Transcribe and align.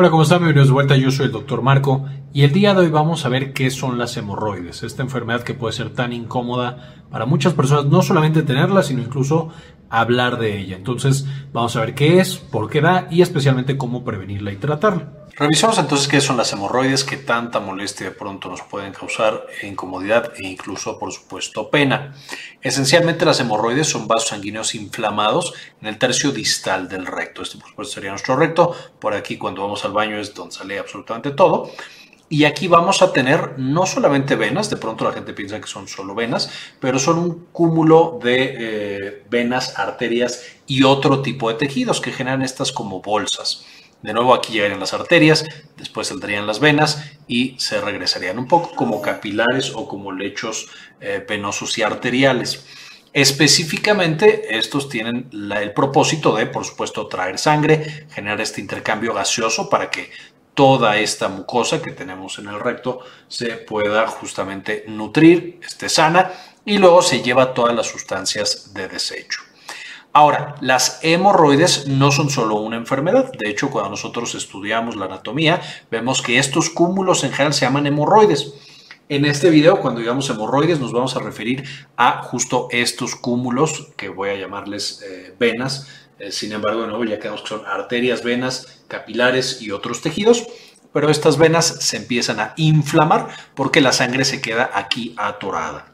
Hola, 0.00 0.10
¿cómo 0.10 0.22
están? 0.22 0.38
Bienvenidos 0.38 0.68
de 0.68 0.74
vuelta. 0.74 0.96
Yo 0.96 1.10
soy 1.10 1.26
el 1.26 1.32
doctor 1.32 1.60
Marco 1.60 2.06
y 2.32 2.44
el 2.44 2.52
día 2.52 2.72
de 2.72 2.82
hoy 2.82 2.88
vamos 2.88 3.24
a 3.24 3.28
ver 3.28 3.52
qué 3.52 3.68
son 3.68 3.98
las 3.98 4.16
hemorroides, 4.16 4.84
esta 4.84 5.02
enfermedad 5.02 5.42
que 5.42 5.54
puede 5.54 5.72
ser 5.72 5.92
tan 5.92 6.12
incómoda 6.12 7.02
para 7.10 7.26
muchas 7.26 7.52
personas, 7.54 7.86
no 7.86 8.00
solamente 8.00 8.44
tenerla, 8.44 8.84
sino 8.84 9.02
incluso 9.02 9.48
hablar 9.90 10.38
de 10.38 10.58
ella. 10.58 10.76
Entonces, 10.76 11.24
vamos 11.52 11.76
a 11.76 11.80
ver 11.80 11.94
qué 11.94 12.20
es, 12.20 12.36
por 12.36 12.70
qué 12.70 12.80
da 12.80 13.08
y 13.10 13.22
especialmente 13.22 13.76
cómo 13.76 14.04
prevenirla 14.04 14.52
y 14.52 14.56
tratarla. 14.56 15.18
Revisamos 15.38 15.78
entonces 15.78 16.08
qué 16.08 16.20
son 16.20 16.36
las 16.36 16.52
hemorroides, 16.52 17.04
que 17.04 17.16
tanta 17.16 17.60
molestia 17.60 18.08
de 18.08 18.12
pronto 18.12 18.48
nos 18.48 18.62
pueden 18.62 18.92
causar, 18.92 19.46
incomodidad 19.62 20.32
e 20.36 20.44
incluso, 20.48 20.98
por 20.98 21.12
supuesto, 21.12 21.70
pena. 21.70 22.12
Esencialmente 22.60 23.24
las 23.24 23.38
hemorroides 23.38 23.86
son 23.86 24.08
vasos 24.08 24.30
sanguíneos 24.30 24.74
inflamados 24.74 25.54
en 25.80 25.86
el 25.86 25.96
tercio 25.96 26.32
distal 26.32 26.88
del 26.88 27.06
recto. 27.06 27.42
Este, 27.42 27.56
por 27.56 27.68
supuesto, 27.68 27.94
sería 27.94 28.10
nuestro 28.10 28.34
recto. 28.34 28.74
Por 28.98 29.14
aquí, 29.14 29.38
cuando 29.38 29.62
vamos 29.62 29.84
al 29.84 29.92
baño, 29.92 30.18
es 30.18 30.34
donde 30.34 30.56
sale 30.56 30.76
absolutamente 30.76 31.30
todo. 31.30 31.70
Y 32.30 32.44
aquí 32.44 32.68
vamos 32.68 33.00
a 33.00 33.12
tener 33.12 33.58
no 33.58 33.86
solamente 33.86 34.36
venas, 34.36 34.68
de 34.68 34.76
pronto 34.76 35.04
la 35.04 35.12
gente 35.12 35.32
piensa 35.32 35.60
que 35.60 35.66
son 35.66 35.88
solo 35.88 36.14
venas, 36.14 36.50
pero 36.78 36.98
son 36.98 37.18
un 37.18 37.46
cúmulo 37.52 38.18
de 38.22 38.56
eh, 38.58 39.22
venas, 39.30 39.78
arterias 39.78 40.42
y 40.66 40.82
otro 40.82 41.22
tipo 41.22 41.48
de 41.48 41.54
tejidos 41.54 42.02
que 42.02 42.12
generan 42.12 42.42
estas 42.42 42.70
como 42.70 43.00
bolsas. 43.00 43.64
De 44.02 44.12
nuevo 44.12 44.34
aquí 44.34 44.52
llegarían 44.52 44.78
las 44.78 44.92
arterias, 44.92 45.44
después 45.76 46.08
saldrían 46.08 46.46
las 46.46 46.60
venas 46.60 47.02
y 47.26 47.56
se 47.58 47.80
regresarían 47.80 48.38
un 48.38 48.46
poco 48.46 48.76
como 48.76 49.00
capilares 49.00 49.72
o 49.74 49.88
como 49.88 50.12
lechos 50.12 50.68
eh, 51.00 51.24
venosos 51.26 51.78
y 51.78 51.82
arteriales. 51.82 52.64
Específicamente, 53.14 54.56
estos 54.56 54.88
tienen 54.88 55.28
el 55.32 55.72
propósito 55.72 56.36
de, 56.36 56.46
por 56.46 56.64
supuesto, 56.64 57.06
traer 57.06 57.38
sangre, 57.38 58.06
generar 58.10 58.40
este 58.40 58.60
intercambio 58.60 59.14
gaseoso 59.14 59.68
para 59.68 59.90
que 59.90 60.10
toda 60.58 60.98
esta 60.98 61.28
mucosa 61.28 61.80
que 61.80 61.92
tenemos 61.92 62.40
en 62.40 62.48
el 62.48 62.58
recto 62.58 62.98
se 63.28 63.58
pueda 63.58 64.08
justamente 64.08 64.84
nutrir, 64.88 65.60
esté 65.64 65.88
sana 65.88 66.32
y 66.64 66.78
luego 66.78 67.00
se 67.00 67.22
lleva 67.22 67.54
todas 67.54 67.76
las 67.76 67.86
sustancias 67.86 68.74
de 68.74 68.88
desecho. 68.88 69.42
Ahora, 70.12 70.56
las 70.60 70.98
hemorroides 71.04 71.86
no 71.86 72.10
son 72.10 72.28
solo 72.28 72.56
una 72.56 72.76
enfermedad. 72.76 73.30
De 73.38 73.48
hecho, 73.48 73.70
cuando 73.70 73.90
nosotros 73.90 74.34
estudiamos 74.34 74.96
la 74.96 75.04
anatomía, 75.04 75.60
vemos 75.92 76.22
que 76.22 76.40
estos 76.40 76.70
cúmulos 76.70 77.22
en 77.22 77.30
general 77.30 77.54
se 77.54 77.64
llaman 77.64 77.86
hemorroides. 77.86 78.52
En 79.08 79.26
este 79.26 79.50
video, 79.50 79.80
cuando 79.80 80.00
digamos 80.00 80.28
hemorroides, 80.28 80.80
nos 80.80 80.92
vamos 80.92 81.14
a 81.14 81.20
referir 81.20 81.62
a 81.96 82.22
justo 82.24 82.66
estos 82.72 83.14
cúmulos, 83.14 83.92
que 83.96 84.08
voy 84.08 84.30
a 84.30 84.34
llamarles 84.34 85.04
eh, 85.08 85.36
venas. 85.38 85.86
Eh, 86.18 86.32
sin 86.32 86.52
embargo, 86.52 86.82
de 86.82 86.88
nuevo, 86.88 87.04
ya 87.04 87.18
quedamos 87.18 87.42
que 87.42 87.48
son 87.48 87.66
arterias, 87.66 88.22
venas, 88.22 88.82
capilares 88.88 89.62
y 89.62 89.70
otros 89.70 90.00
tejidos. 90.00 90.46
Pero 90.92 91.10
estas 91.10 91.36
venas 91.36 91.66
se 91.66 91.96
empiezan 91.98 92.40
a 92.40 92.54
inflamar 92.56 93.28
porque 93.54 93.80
la 93.80 93.92
sangre 93.92 94.24
se 94.24 94.40
queda 94.40 94.70
aquí 94.74 95.14
atorada. 95.16 95.92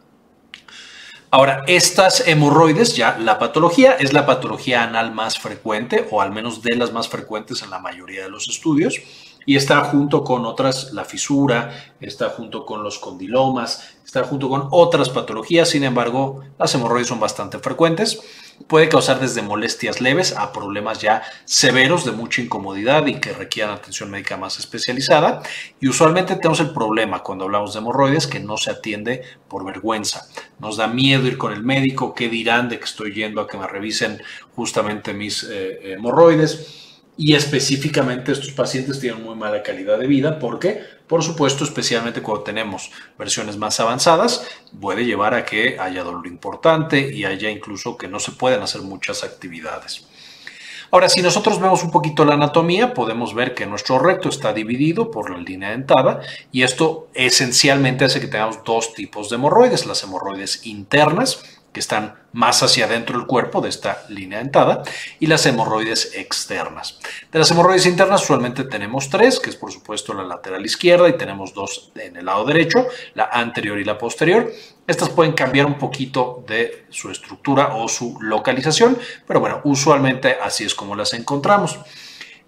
Ahora, 1.35 1.65
estas 1.67 2.29
hemorroides, 2.29 2.95
ya 2.95 3.19
la 3.19 3.41
patología 3.41 3.95
es 3.95 4.13
la 4.13 4.25
patología 4.25 4.85
anal 4.85 5.13
más 5.13 5.37
frecuente, 5.37 6.07
o 6.13 6.21
al 6.21 6.31
menos 6.31 6.63
de 6.63 6.77
las 6.77 6.93
más 6.93 7.09
frecuentes 7.09 7.61
en 7.63 7.71
la 7.71 7.81
mayoría 7.81 8.23
de 8.23 8.31
los 8.31 8.49
estudios, 8.49 9.01
y 9.45 9.57
está 9.57 9.81
junto 9.81 10.23
con 10.23 10.47
otras, 10.47 10.93
la 10.93 11.05
fisura, 11.05 11.97
está 12.01 12.31
junto 12.31 12.65
con 12.65 12.85
los 12.85 13.01
condilomas, 13.01 13.97
está 14.05 14.23
junto 14.23 14.49
con 14.49 14.69
otras 14.71 15.09
patologías, 15.09 15.71
sin 15.71 15.83
embargo, 15.83 16.45
las 16.57 16.73
hemorroides 16.77 17.09
son 17.09 17.19
bastante 17.19 17.59
frecuentes. 17.59 18.21
Puede 18.67 18.89
causar 18.89 19.21
desde 19.21 19.43
molestias 19.43 20.01
leves 20.01 20.37
a 20.37 20.53
problemas 20.53 21.01
ya 21.01 21.23
severos 21.45 22.05
de 22.05 22.13
mucha 22.13 22.41
incomodidad 22.41 23.07
y 23.07 23.21
que 23.21 23.33
requieran 23.33 23.75
atención 23.75 24.11
médica 24.11 24.37
más 24.37 24.59
especializada. 24.59 25.43
Y 25.81 25.89
usualmente 25.89 26.37
tenemos 26.37 26.61
el 26.61 26.73
problema 26.73 27.23
cuando 27.23 27.45
hablamos 27.45 27.73
de 27.73 27.81
hemorroides 27.81 28.27
que 28.27 28.41
no 28.41 28.57
se 28.57 28.71
atiende 28.71 29.23
por 29.49 29.65
vergüenza. 29.65 30.27
Nos 30.59 30.77
da 30.77 30.87
miedo 30.87 31.27
ir 31.27 31.39
con 31.39 31.53
el 31.53 31.63
médico, 31.63 32.15
qué 32.15 32.29
dirán 32.29 32.69
de 32.69 32.79
que 32.79 32.85
estoy 32.85 33.13
yendo 33.13 33.41
a 33.41 33.49
que 33.49 33.59
me 33.59 33.67
revisen 33.67 34.23
justamente 34.55 35.13
mis 35.13 35.45
eh, 35.45 35.95
hemorroides 35.95 36.84
y 37.17 37.35
específicamente 37.35 38.33
estos 38.33 38.51
pacientes 38.51 39.01
tienen 39.01 39.23
muy 39.23 39.37
mala 39.37 39.63
calidad 39.63 39.99
de 39.99 40.07
vida 40.07 40.39
porque, 40.39 40.83
por 41.07 41.23
supuesto, 41.23 41.65
especialmente 41.65 42.23
cuando 42.23 42.45
tenemos 42.45 42.91
versiones 43.19 43.57
más 43.57 43.79
avanzadas, 43.81 44.47
puede 44.81 45.05
llevar 45.05 45.35
a 45.35 45.45
que 45.45 45.79
haya 45.79 46.03
dolor 46.03 46.27
importante 46.27 47.15
y 47.15 47.25
haya 47.25 47.51
incluso 47.51 47.97
que 47.97 48.09
no 48.09 48.19
se 48.19 48.33
puedan 48.33 48.63
hacer 48.63 48.83
muchas 48.83 49.23
actividades. 49.23 50.07
Ahora, 50.95 51.09
si 51.09 51.23
nosotros 51.23 51.61
vemos 51.61 51.83
un 51.83 51.91
poquito 51.91 52.25
la 52.25 52.35
anatomía, 52.35 52.95
podemos 52.95 53.35
ver 53.35 53.53
que 53.55 53.67
nuestro 53.67 53.99
recto 53.99 54.29
está 54.29 54.53
dividido 54.53 55.11
por 55.11 55.29
la 55.29 55.39
línea 55.39 55.71
dentada 55.71 56.21
y 56.53 56.63
esto 56.63 57.09
esencialmente 57.15 58.05
hace 58.05 58.21
que 58.21 58.29
tengamos 58.29 58.63
dos 58.65 58.95
tipos 58.95 59.29
de 59.29 59.35
hemorroides, 59.35 59.87
las 59.87 60.05
hemorroides 60.05 60.65
internas, 60.67 61.43
que 61.75 61.81
están 61.81 62.15
más 62.33 62.63
hacia 62.63 62.87
adentro 62.87 63.19
del 63.19 63.27
cuerpo 63.27 63.61
de 63.61 63.69
esta 63.69 64.05
línea 64.09 64.39
dentada 64.39 64.85
y 65.19 65.27
las 65.27 65.45
hemorroides 65.45 66.15
externas. 66.15 67.01
De 67.31 67.39
las 67.41 67.51
hemorroides 67.51 67.87
internas 67.87 68.23
usualmente 68.23 68.63
tenemos 68.63 69.11
tres, 69.11 69.41
que 69.41 69.51
es 69.51 69.57
por 69.57 69.73
supuesto 69.73 70.15
la 70.15 70.23
lateral 70.23 70.65
izquierda 70.65 71.09
y 71.09 71.19
tenemos 71.19 71.53
dos 71.53 71.91
en 71.97 72.17
el 72.17 72.27
lado 72.27 72.45
derecho, 72.45 72.87
la 73.15 73.25
anterior 73.25 73.79
y 73.79 73.85
la 73.85 73.99
posterior. 73.99 74.51
Estas 74.87 75.09
pueden 75.11 75.33
cambiar 75.33 75.67
un 75.67 75.77
poquito 75.77 76.45
de 76.47 76.87
su 76.91 77.11
estructura 77.11 77.75
o 77.75 77.89
su 77.89 78.19
localización, 78.21 78.97
pero 79.27 79.41
bueno, 79.41 79.61
usualmente 79.65 80.37
así 80.41 80.65
es 80.65 80.75
como 80.77 80.95
las 80.95 81.13
encontramos. 81.13 81.81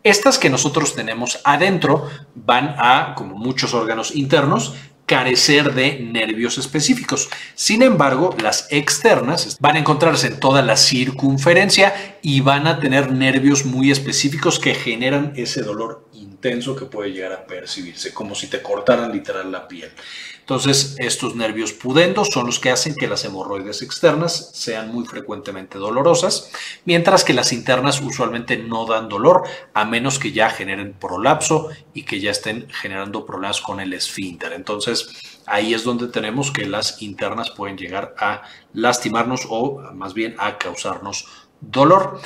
Estas 0.05 0.39
que 0.39 0.51
nosotros 0.51 0.95
tenemos 0.95 1.41
adentro 1.43 2.09
van 2.37 2.77
a, 2.79 3.15
como 3.17 3.37
muchos 3.37 3.75
órganos 3.75 4.15
internos, 4.15 4.77
carecer 5.07 5.73
de 5.73 6.01
nervios 6.01 6.59
específicos. 6.59 7.29
Sin 7.55 7.83
embargo, 7.83 8.37
las 8.43 8.67
externas 8.71 9.57
van 9.61 9.77
a 9.77 9.79
encontrarse 9.79 10.27
en 10.27 10.41
toda 10.41 10.63
la 10.63 10.77
circunferencia 10.77 12.19
y 12.23 12.41
van 12.41 12.67
a 12.67 12.81
tener 12.81 13.13
nervios 13.13 13.65
muy 13.65 13.91
específicos 13.91 14.59
que 14.59 14.75
generan 14.75 15.33
ese 15.37 15.63
dolor 15.63 16.06
que 16.77 16.87
puede 16.87 17.13
llegar 17.13 17.33
a 17.33 17.47
percibirse, 17.47 18.15
como 18.15 18.35
si 18.35 18.47
te 18.47 18.63
cortaran 18.63 19.13
literal 19.13 19.51
la 19.51 19.67
piel. 19.67 19.91
Entonces, 20.41 20.95
estos 20.99 21.35
nervios 21.35 21.73
pudendos 21.73 22.29
son 22.29 22.47
los 22.47 22.61
que 22.61 22.71
hacen 22.71 22.95
que 22.95 23.09
las 23.09 23.25
hemorroides 23.25 23.83
externas 23.83 24.53
sean 24.55 24.93
muy 24.93 25.05
frecuentemente 25.05 25.77
dolorosas, 25.77 26.53
mientras 26.85 27.25
que 27.25 27.33
las 27.33 27.53
internas 27.53 28.01
usualmente 28.01 28.57
no 28.57 28.87
dan 28.87 29.09
dolor, 29.09 29.43
a 29.75 29.85
menos 29.85 30.21
que 30.21 30.31
ya 30.31 30.49
generen 30.49 30.95
prolapso 30.95 31.71
y 31.95 32.05
que 32.05 32.21
ya 32.21 32.31
estén 32.31 32.69
generando 32.71 33.27
problemas 33.27 33.61
con 33.61 33.81
el 33.81 33.93
esfínter. 33.93 34.53
Entonces, 34.53 35.41
ahí 35.47 35.75
es 35.75 35.83
donde 35.83 36.07
tenemos 36.07 36.53
que 36.53 36.65
las 36.65 37.03
internas 37.03 37.51
pueden 37.51 37.77
llegar 37.77 38.15
a 38.17 38.43
lastimarnos 38.73 39.49
o 39.51 39.81
más 39.95 40.15
bien 40.15 40.37
a 40.39 40.59
causarnos 40.59 41.27
dolor. 41.61 42.21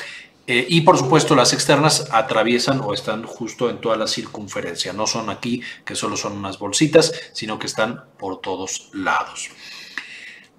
Eh, 0.52 0.66
y 0.68 0.80
por 0.80 0.98
supuesto 0.98 1.36
las 1.36 1.52
externas 1.52 2.08
atraviesan 2.10 2.80
o 2.80 2.92
están 2.92 3.22
justo 3.22 3.70
en 3.70 3.80
toda 3.80 3.96
la 3.96 4.08
circunferencia. 4.08 4.92
No 4.92 5.06
son 5.06 5.30
aquí 5.30 5.62
que 5.84 5.94
solo 5.94 6.16
son 6.16 6.32
unas 6.32 6.58
bolsitas, 6.58 7.12
sino 7.32 7.56
que 7.56 7.68
están 7.68 8.02
por 8.18 8.40
todos 8.40 8.90
lados. 8.92 9.50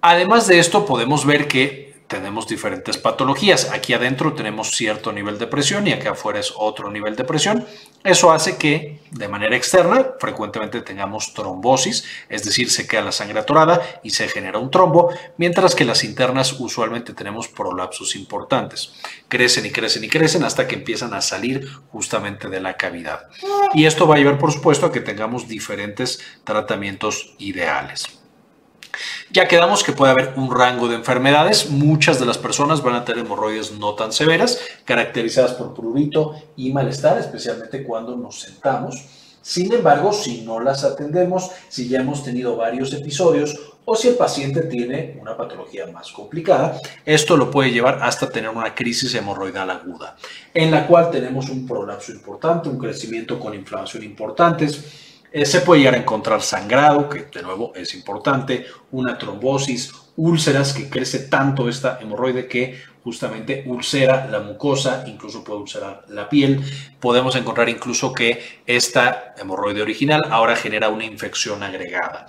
Además 0.00 0.46
de 0.46 0.60
esto 0.60 0.86
podemos 0.86 1.26
ver 1.26 1.46
que 1.46 1.91
tenemos 2.12 2.46
diferentes 2.46 2.98
patologías. 2.98 3.70
Aquí 3.72 3.94
adentro 3.94 4.34
tenemos 4.34 4.76
cierto 4.76 5.12
nivel 5.12 5.38
de 5.38 5.46
presión 5.46 5.86
y 5.86 5.92
acá 5.92 6.10
afuera 6.10 6.40
es 6.40 6.52
otro 6.54 6.90
nivel 6.90 7.16
de 7.16 7.24
presión. 7.24 7.66
Eso 8.04 8.30
hace 8.32 8.58
que 8.58 9.00
de 9.10 9.28
manera 9.28 9.56
externa 9.56 10.08
frecuentemente 10.20 10.82
tengamos 10.82 11.32
trombosis, 11.32 12.04
es 12.28 12.44
decir, 12.44 12.70
se 12.70 12.86
queda 12.86 13.00
la 13.00 13.12
sangre 13.12 13.40
atorada 13.40 13.80
y 14.02 14.10
se 14.10 14.28
genera 14.28 14.58
un 14.58 14.70
trombo, 14.70 15.10
mientras 15.38 15.74
que 15.74 15.86
las 15.86 16.04
internas 16.04 16.52
usualmente 16.60 17.14
tenemos 17.14 17.48
prolapsos 17.48 18.14
importantes. 18.14 18.92
Crecen 19.28 19.64
y 19.64 19.70
crecen 19.70 20.04
y 20.04 20.08
crecen 20.08 20.44
hasta 20.44 20.68
que 20.68 20.74
empiezan 20.74 21.14
a 21.14 21.22
salir 21.22 21.66
justamente 21.90 22.50
de 22.50 22.60
la 22.60 22.76
cavidad. 22.76 23.28
Y 23.72 23.86
esto 23.86 24.06
va 24.06 24.16
a 24.16 24.18
llevar, 24.18 24.38
por 24.38 24.52
supuesto, 24.52 24.84
a 24.84 24.92
que 24.92 25.00
tengamos 25.00 25.48
diferentes 25.48 26.20
tratamientos 26.44 27.34
ideales. 27.38 28.21
Ya 29.30 29.48
quedamos 29.48 29.82
que 29.82 29.92
puede 29.92 30.12
haber 30.12 30.34
un 30.36 30.54
rango 30.54 30.88
de 30.88 30.96
enfermedades. 30.96 31.70
Muchas 31.70 32.20
de 32.20 32.26
las 32.26 32.38
personas 32.38 32.82
van 32.82 32.94
a 32.94 33.04
tener 33.04 33.24
hemorroides 33.24 33.72
no 33.72 33.94
tan 33.94 34.12
severas, 34.12 34.60
caracterizadas 34.84 35.52
por 35.52 35.74
prurito 35.74 36.34
y 36.56 36.72
malestar, 36.72 37.18
especialmente 37.18 37.82
cuando 37.84 38.16
nos 38.16 38.40
sentamos. 38.40 39.04
Sin 39.42 39.72
embargo, 39.72 40.12
si 40.12 40.42
no 40.42 40.60
las 40.60 40.84
atendemos, 40.84 41.50
si 41.68 41.88
ya 41.88 42.00
hemos 42.00 42.22
tenido 42.22 42.56
varios 42.56 42.92
episodios 42.92 43.58
o 43.84 43.96
si 43.96 44.08
el 44.08 44.14
paciente 44.14 44.62
tiene 44.62 45.18
una 45.20 45.36
patología 45.36 45.86
más 45.88 46.12
complicada, 46.12 46.78
esto 47.04 47.36
lo 47.36 47.50
puede 47.50 47.72
llevar 47.72 47.98
hasta 48.02 48.30
tener 48.30 48.50
una 48.50 48.74
crisis 48.74 49.12
hemorroidal 49.14 49.70
aguda, 49.70 50.16
en 50.54 50.70
la 50.70 50.86
cual 50.86 51.10
tenemos 51.10 51.48
un 51.48 51.66
prolapso 51.66 52.12
importante, 52.12 52.68
un 52.68 52.78
crecimiento 52.78 53.40
con 53.40 53.54
inflamación 53.54 54.04
importantes, 54.04 55.11
eh, 55.32 55.46
se 55.46 55.60
puede 55.60 55.80
llegar 55.80 55.94
a 55.94 55.98
encontrar 55.98 56.42
sangrado, 56.42 57.08
que 57.08 57.24
de 57.32 57.42
nuevo 57.42 57.72
es 57.74 57.94
importante, 57.94 58.66
una 58.90 59.16
trombosis, 59.16 59.92
úlceras, 60.16 60.72
que 60.72 60.90
crece 60.90 61.20
tanto 61.20 61.68
esta 61.68 61.98
hemorroide 62.00 62.46
que 62.46 62.78
justamente 63.02 63.64
ulcera 63.66 64.26
la 64.26 64.40
mucosa, 64.40 65.04
incluso 65.06 65.42
puede 65.42 65.60
ulcerar 65.60 66.04
la 66.08 66.28
piel. 66.28 66.60
Podemos 67.00 67.34
encontrar 67.34 67.68
incluso 67.68 68.12
que 68.12 68.60
esta 68.66 69.34
hemorroide 69.36 69.82
original 69.82 70.20
ahora 70.30 70.54
genera 70.54 70.88
una 70.88 71.04
infección 71.04 71.62
agregada. 71.62 72.26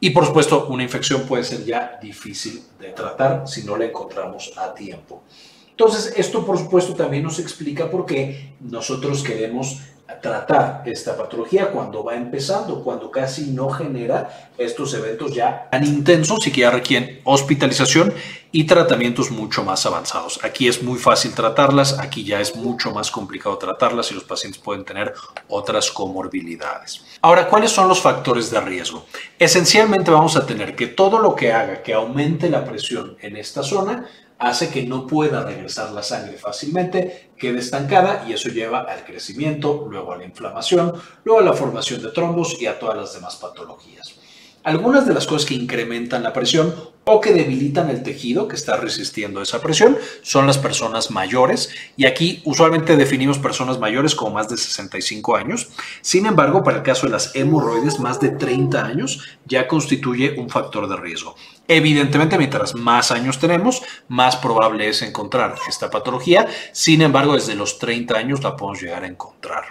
Y 0.00 0.10
por 0.10 0.26
supuesto, 0.26 0.66
una 0.68 0.82
infección 0.82 1.26
puede 1.26 1.44
ser 1.44 1.64
ya 1.64 1.98
difícil 2.02 2.62
de 2.80 2.88
tratar 2.88 3.46
si 3.46 3.64
no 3.64 3.76
la 3.76 3.84
encontramos 3.84 4.52
a 4.56 4.74
tiempo. 4.74 5.22
Entonces, 5.70 6.14
esto 6.16 6.44
por 6.44 6.58
supuesto 6.58 6.94
también 6.94 7.22
nos 7.22 7.38
explica 7.38 7.90
por 7.90 8.06
qué 8.06 8.54
nosotros 8.60 9.22
queremos 9.22 9.82
tratar 10.20 10.82
esta 10.86 11.16
patología 11.16 11.70
cuando 11.70 12.04
va 12.04 12.14
empezando, 12.14 12.82
cuando 12.82 13.10
casi 13.10 13.50
no 13.50 13.68
genera 13.70 14.50
estos 14.56 14.94
eventos 14.94 15.34
ya 15.34 15.68
tan 15.70 15.84
intensos 15.84 16.46
y 16.46 16.52
que 16.52 16.62
ya 16.62 16.70
requieren 16.70 17.20
hospitalización 17.24 18.14
y 18.52 18.64
tratamientos 18.64 19.30
mucho 19.30 19.64
más 19.64 19.84
avanzados. 19.84 20.40
Aquí 20.42 20.68
es 20.68 20.82
muy 20.82 20.98
fácil 20.98 21.34
tratarlas, 21.34 21.98
aquí 21.98 22.24
ya 22.24 22.40
es 22.40 22.56
mucho 22.56 22.92
más 22.92 23.10
complicado 23.10 23.58
tratarlas 23.58 24.10
y 24.10 24.14
los 24.14 24.24
pacientes 24.24 24.62
pueden 24.62 24.84
tener 24.84 25.12
otras 25.48 25.90
comorbilidades. 25.90 27.04
Ahora, 27.20 27.48
¿cuáles 27.48 27.72
son 27.72 27.88
los 27.88 28.00
factores 28.00 28.50
de 28.50 28.60
riesgo? 28.60 29.04
Esencialmente 29.38 30.10
vamos 30.10 30.36
a 30.36 30.46
tener 30.46 30.74
que 30.74 30.86
todo 30.86 31.18
lo 31.18 31.34
que 31.34 31.52
haga 31.52 31.82
que 31.82 31.92
aumente 31.92 32.48
la 32.48 32.64
presión 32.64 33.16
en 33.20 33.36
esta 33.36 33.62
zona 33.62 34.06
hace 34.38 34.70
que 34.70 34.82
no 34.82 35.06
pueda 35.06 35.44
regresar 35.44 35.92
la 35.92 36.02
sangre 36.02 36.36
fácilmente, 36.36 37.30
quede 37.38 37.60
estancada 37.60 38.24
y 38.28 38.32
eso 38.32 38.48
lleva 38.48 38.80
al 38.80 39.04
crecimiento, 39.04 39.86
luego 39.90 40.12
a 40.12 40.18
la 40.18 40.24
inflamación, 40.24 40.92
luego 41.24 41.40
a 41.40 41.44
la 41.44 41.52
formación 41.54 42.02
de 42.02 42.10
trombos 42.10 42.60
y 42.60 42.66
a 42.66 42.78
todas 42.78 42.96
las 42.96 43.14
demás 43.14 43.36
patologías. 43.36 44.14
Algunas 44.62 45.06
de 45.06 45.14
las 45.14 45.26
cosas 45.26 45.48
que 45.48 45.54
incrementan 45.54 46.22
la 46.22 46.32
presión 46.32 46.74
o 47.08 47.20
que 47.20 47.32
debilitan 47.32 47.88
el 47.88 48.02
tejido 48.02 48.48
que 48.48 48.56
está 48.56 48.78
resistiendo 48.78 49.40
esa 49.40 49.62
presión 49.62 49.96
son 50.22 50.48
las 50.48 50.58
personas 50.58 51.12
mayores 51.12 51.70
y 51.96 52.04
aquí 52.04 52.42
usualmente 52.44 52.96
definimos 52.96 53.38
personas 53.38 53.78
mayores 53.78 54.16
como 54.16 54.32
más 54.32 54.48
de 54.48 54.56
65 54.56 55.36
años. 55.36 55.68
Sin 56.00 56.26
embargo, 56.26 56.64
para 56.64 56.78
el 56.78 56.82
caso 56.82 57.06
de 57.06 57.12
las 57.12 57.30
hemorroides, 57.36 58.00
más 58.00 58.18
de 58.18 58.30
30 58.30 58.84
años 58.84 59.22
ya 59.44 59.68
constituye 59.68 60.34
un 60.36 60.50
factor 60.50 60.88
de 60.88 60.96
riesgo. 60.96 61.36
Evidentemente, 61.68 62.38
mientras 62.38 62.74
más 62.74 63.12
años 63.12 63.38
tenemos, 63.38 63.82
más 64.08 64.34
probable 64.34 64.88
es 64.88 65.00
encontrar 65.02 65.54
esta 65.68 65.88
patología. 65.88 66.48
Sin 66.72 67.02
embargo, 67.02 67.34
desde 67.34 67.54
los 67.54 67.78
30 67.78 68.16
años 68.18 68.42
la 68.42 68.56
podemos 68.56 68.82
llegar 68.82 69.04
a 69.04 69.06
encontrar. 69.06 69.62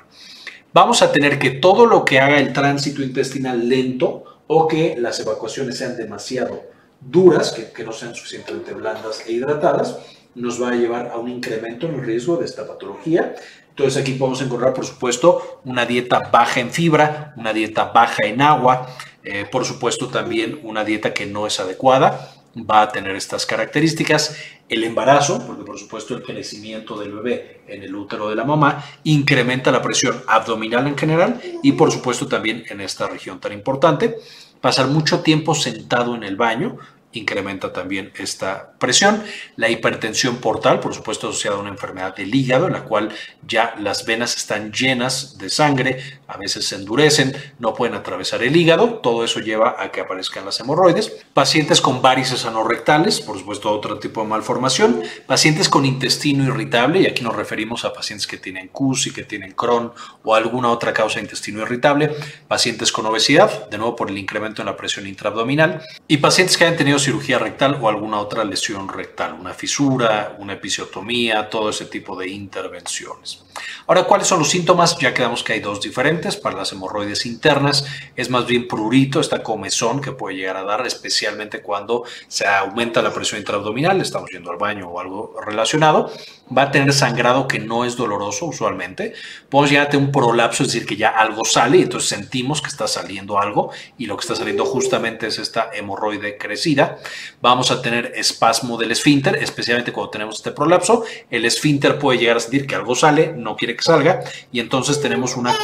Vamos 0.72 1.02
a 1.02 1.12
tener 1.12 1.38
que 1.38 1.52
todo 1.52 1.86
lo 1.86 2.06
que 2.06 2.22
haga 2.22 2.40
el 2.40 2.54
tránsito 2.54 3.04
intestinal 3.04 3.68
lento 3.68 4.24
o 4.48 4.70
que 4.70 4.96
las 4.98 5.20
evacuaciones 5.20 5.78
sean 5.78 5.98
demasiado 5.98 6.75
duras, 7.02 7.52
que, 7.52 7.84
no 7.84 7.92
sean 7.92 8.16
suficientemente 8.16 8.74
blandas 8.74 9.24
e 9.28 9.34
hidratadas, 9.34 9.98
nos 10.36 10.62
va 10.62 10.70
a 10.70 10.76
llevar 10.76 11.08
a 11.08 11.18
un 11.18 11.30
incremento 11.30 11.88
en 11.88 11.96
el 11.96 12.06
riesgo 12.06 12.38
de 12.38 12.46
esta 12.46 12.68
patología. 12.68 13.36
Entonces 13.70 14.02
aquí 14.02 14.14
podemos 14.14 14.42
encontrar, 14.42 14.74
por 14.74 14.86
supuesto, 14.86 15.62
una 15.66 15.86
dieta 15.86 16.30
baja 16.32 16.60
en 16.60 16.72
fibra, 16.72 17.34
una 17.38 17.54
dieta 17.54 17.86
baja 17.86 18.26
en 18.26 18.42
agua, 18.42 18.88
eh, 19.24 19.46
por 19.52 19.66
supuesto 19.66 20.08
también 20.08 20.60
una 20.64 20.84
dieta 20.84 21.14
que 21.14 21.26
no 21.26 21.48
es 21.48 21.60
adecuada, 21.60 22.32
va 22.58 22.84
a 22.84 22.90
tener 22.90 23.16
estas 23.16 23.46
características. 23.46 24.38
El 24.70 24.84
embarazo, 24.84 25.46
porque 25.46 25.64
por 25.64 25.78
supuesto 25.78 26.16
el 26.16 26.24
crecimiento 26.24 26.98
del 26.98 27.12
bebé 27.12 27.62
en 27.68 27.84
el 27.84 27.96
útero 27.96 28.30
de 28.30 28.36
la 28.36 28.46
mamá 28.46 28.84
incrementa 29.04 29.72
la 29.72 29.82
presión 29.82 30.24
abdominal 30.28 30.88
en 30.88 30.98
general 30.98 31.40
y 31.62 31.74
por 31.74 31.92
supuesto 31.92 32.28
también 32.28 32.64
en 32.70 32.82
esta 32.82 33.08
región 33.08 33.40
tan 33.40 33.54
importante. 33.54 34.18
Pasar 34.66 34.88
mucho 34.88 35.20
tiempo 35.20 35.54
sentado 35.54 36.16
en 36.16 36.24
el 36.24 36.38
baño, 36.38 36.78
incrementa 37.16 37.74
también 37.74 38.12
esta 38.18 38.74
presión. 38.78 39.24
La 39.56 39.70
hipertensión 39.70 40.38
portal, 40.38 40.80
por 40.80 40.94
supuesto, 40.94 41.30
asociada 41.30 41.58
a 41.58 41.60
una 41.60 41.70
enfermedad 41.70 42.16
del 42.16 42.34
hígado, 42.34 42.68
en 42.68 42.74
la 42.74 42.84
cual 42.84 43.10
ya 43.48 43.76
las 43.80 44.06
venas 44.06 44.36
están 44.36 44.72
llenas 44.72 45.38
de 45.38 45.50
sangre, 45.50 46.20
a 46.28 46.38
veces 46.38 46.68
se 46.68 46.76
endurecen, 46.76 47.36
no 47.60 47.74
pueden 47.74 47.96
atravesar 47.96 48.44
el 48.44 48.56
hígado, 48.56 48.96
todo 48.96 49.24
eso 49.24 49.40
lleva 49.40 49.76
a 49.80 49.92
que 49.92 50.02
aparezcan 50.02 50.46
las 50.46 50.60
hemorroides. 50.60 51.26
Pacientes 51.34 51.82
con 51.82 52.02
varices 52.02 52.46
anorrectales, 52.46 53.22
por 53.22 53.38
supuesto, 53.38 53.72
otro 53.72 54.00
tipo 54.00 54.22
de 54.22 54.28
malformación. 54.28 55.04
Pacientes 55.28 55.70
con 55.70 55.86
intestino 55.86 56.44
irritable, 56.44 57.02
y 57.02 57.06
aquí 57.08 57.24
nos 57.24 57.36
referimos 57.36 57.86
a 57.86 57.94
pacientes 57.94 58.28
que 58.28 58.38
tienen 58.38 58.70
CUS 58.70 59.08
y 59.08 59.14
que 59.14 59.24
tienen 59.24 59.52
Crohn 59.52 59.92
o 60.24 60.36
alguna 60.36 60.70
otra 60.70 60.94
causa 60.94 61.16
de 61.16 61.22
intestino 61.22 61.62
irritable. 61.62 62.16
Pacientes 62.48 62.92
con 62.92 63.06
obesidad, 63.06 63.70
de 63.70 63.78
nuevo 63.78 63.96
por 63.96 64.10
el 64.10 64.18
incremento 64.18 64.62
en 64.62 64.68
la 64.68 64.78
presión 64.78 65.08
intraabdominal. 65.08 65.82
Y 66.08 66.18
pacientes 66.18 66.58
que 66.58 66.66
hayan 66.66 66.78
tenido 66.78 67.00
cirugía 67.06 67.38
rectal 67.38 67.78
o 67.80 67.88
alguna 67.88 68.20
otra 68.20 68.44
lesión 68.44 68.90
rectal, 68.90 69.34
una 69.40 69.54
fisura, 69.54 70.36
una 70.40 70.54
episiotomía, 70.54 71.50
todo 71.50 71.70
ese 71.70 71.86
tipo 71.86 72.16
de 72.18 72.30
intervenciones. 72.30 73.44
Ahora, 73.88 74.04
¿cuáles 74.06 74.28
son 74.28 74.40
los 74.40 74.50
síntomas? 74.50 74.98
Ya 74.98 75.14
quedamos 75.14 75.44
que 75.44 75.54
hay 75.54 75.60
dos 75.60 75.80
diferentes. 75.80 76.36
Para 76.36 76.58
las 76.58 76.72
hemorroides 76.72 77.26
internas 77.26 77.86
es 78.16 78.30
más 78.30 78.46
bien 78.48 78.68
prurito, 78.68 79.20
esta 79.20 79.44
comezón 79.44 80.02
que 80.02 80.12
puede 80.12 80.38
llegar 80.38 80.58
a 80.58 80.64
dar, 80.64 80.86
especialmente 80.86 81.62
cuando 81.62 82.04
se 82.28 82.48
aumenta 82.48 83.02
la 83.02 83.14
presión 83.14 83.40
intraabdominal, 83.40 84.02
estamos 84.02 84.32
yendo 84.32 84.52
al 84.52 84.58
baño 84.58 84.90
o 84.90 85.00
algo 85.00 85.36
relacionado. 85.46 86.12
Va 86.56 86.64
a 86.64 86.72
tener 86.72 86.94
sangrado 86.94 87.48
que 87.48 87.60
no 87.60 87.86
es 87.86 87.96
doloroso 87.96 88.46
usualmente. 88.46 89.14
Podemos 89.50 89.72
llegar 89.72 89.88
a 89.88 89.90
tener 89.90 90.06
un 90.06 90.12
prolapso, 90.12 90.64
es 90.64 90.72
decir, 90.72 90.88
que 90.88 90.96
ya 90.96 91.10
algo 91.10 91.44
sale 91.44 91.78
y 91.78 91.82
entonces 91.84 92.10
sentimos 92.10 92.62
que 92.62 92.68
está 92.68 92.88
saliendo 92.88 93.40
algo 93.40 93.72
y 93.98 94.06
lo 94.06 94.16
que 94.16 94.22
está 94.22 94.36
saliendo 94.36 94.66
justamente 94.66 95.28
es 95.28 95.40
esta 95.40 95.70
hemorroide 95.74 96.38
crecida. 96.38 97.00
Vamos 97.42 97.72
a 97.72 97.82
tener 97.82 98.12
espasmo 98.16 98.78
del 98.78 98.92
esfínter, 98.92 99.36
especialmente 99.38 99.92
cuando 99.92 100.12
tenemos 100.12 100.36
este 100.36 100.52
prolapso. 100.52 101.04
El 101.32 101.46
esfínter 101.46 101.98
puede 101.98 102.20
llegar 102.20 102.38
a 102.38 102.40
sentir 102.40 102.68
que 102.68 102.76
algo 102.76 102.96
sale, 102.96 103.34
no 103.34 103.56
quiere 103.56 103.76
que 103.76 103.84
salga 103.84 104.24
y 104.52 104.60
entonces 104.60 105.02
tenemos 105.02 105.36
una 105.36 105.56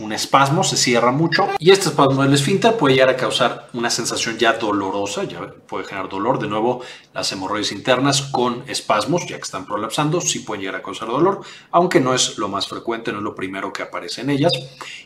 un 0.00 0.12
espasmo, 0.12 0.64
se 0.64 0.76
cierra 0.76 1.12
mucho 1.12 1.48
y 1.58 1.70
este 1.70 1.88
espasmo 1.88 2.22
del 2.22 2.34
esfínter 2.34 2.76
puede 2.76 2.94
llegar 2.94 3.10
a 3.10 3.16
causar 3.16 3.68
una 3.72 3.90
sensación 3.90 4.38
ya 4.38 4.52
dolorosa, 4.54 5.24
ya 5.24 5.40
puede 5.66 5.84
generar 5.84 6.08
dolor. 6.08 6.38
De 6.38 6.46
nuevo, 6.46 6.82
las 7.12 7.30
hemorroides 7.32 7.72
internas 7.72 8.22
con 8.22 8.64
espasmos, 8.68 9.26
ya 9.26 9.36
que 9.36 9.42
están 9.42 9.66
prolapsando, 9.66 10.20
sí 10.20 10.40
pueden 10.40 10.62
llegar 10.62 10.80
a 10.80 10.82
causar 10.82 11.08
dolor, 11.08 11.40
aunque 11.70 12.00
no 12.00 12.14
es 12.14 12.38
lo 12.38 12.48
más 12.48 12.68
frecuente, 12.68 13.12
no 13.12 13.18
es 13.18 13.24
lo 13.24 13.34
primero 13.34 13.72
que 13.72 13.82
aparece 13.82 14.20
en 14.20 14.30
ellas. 14.30 14.52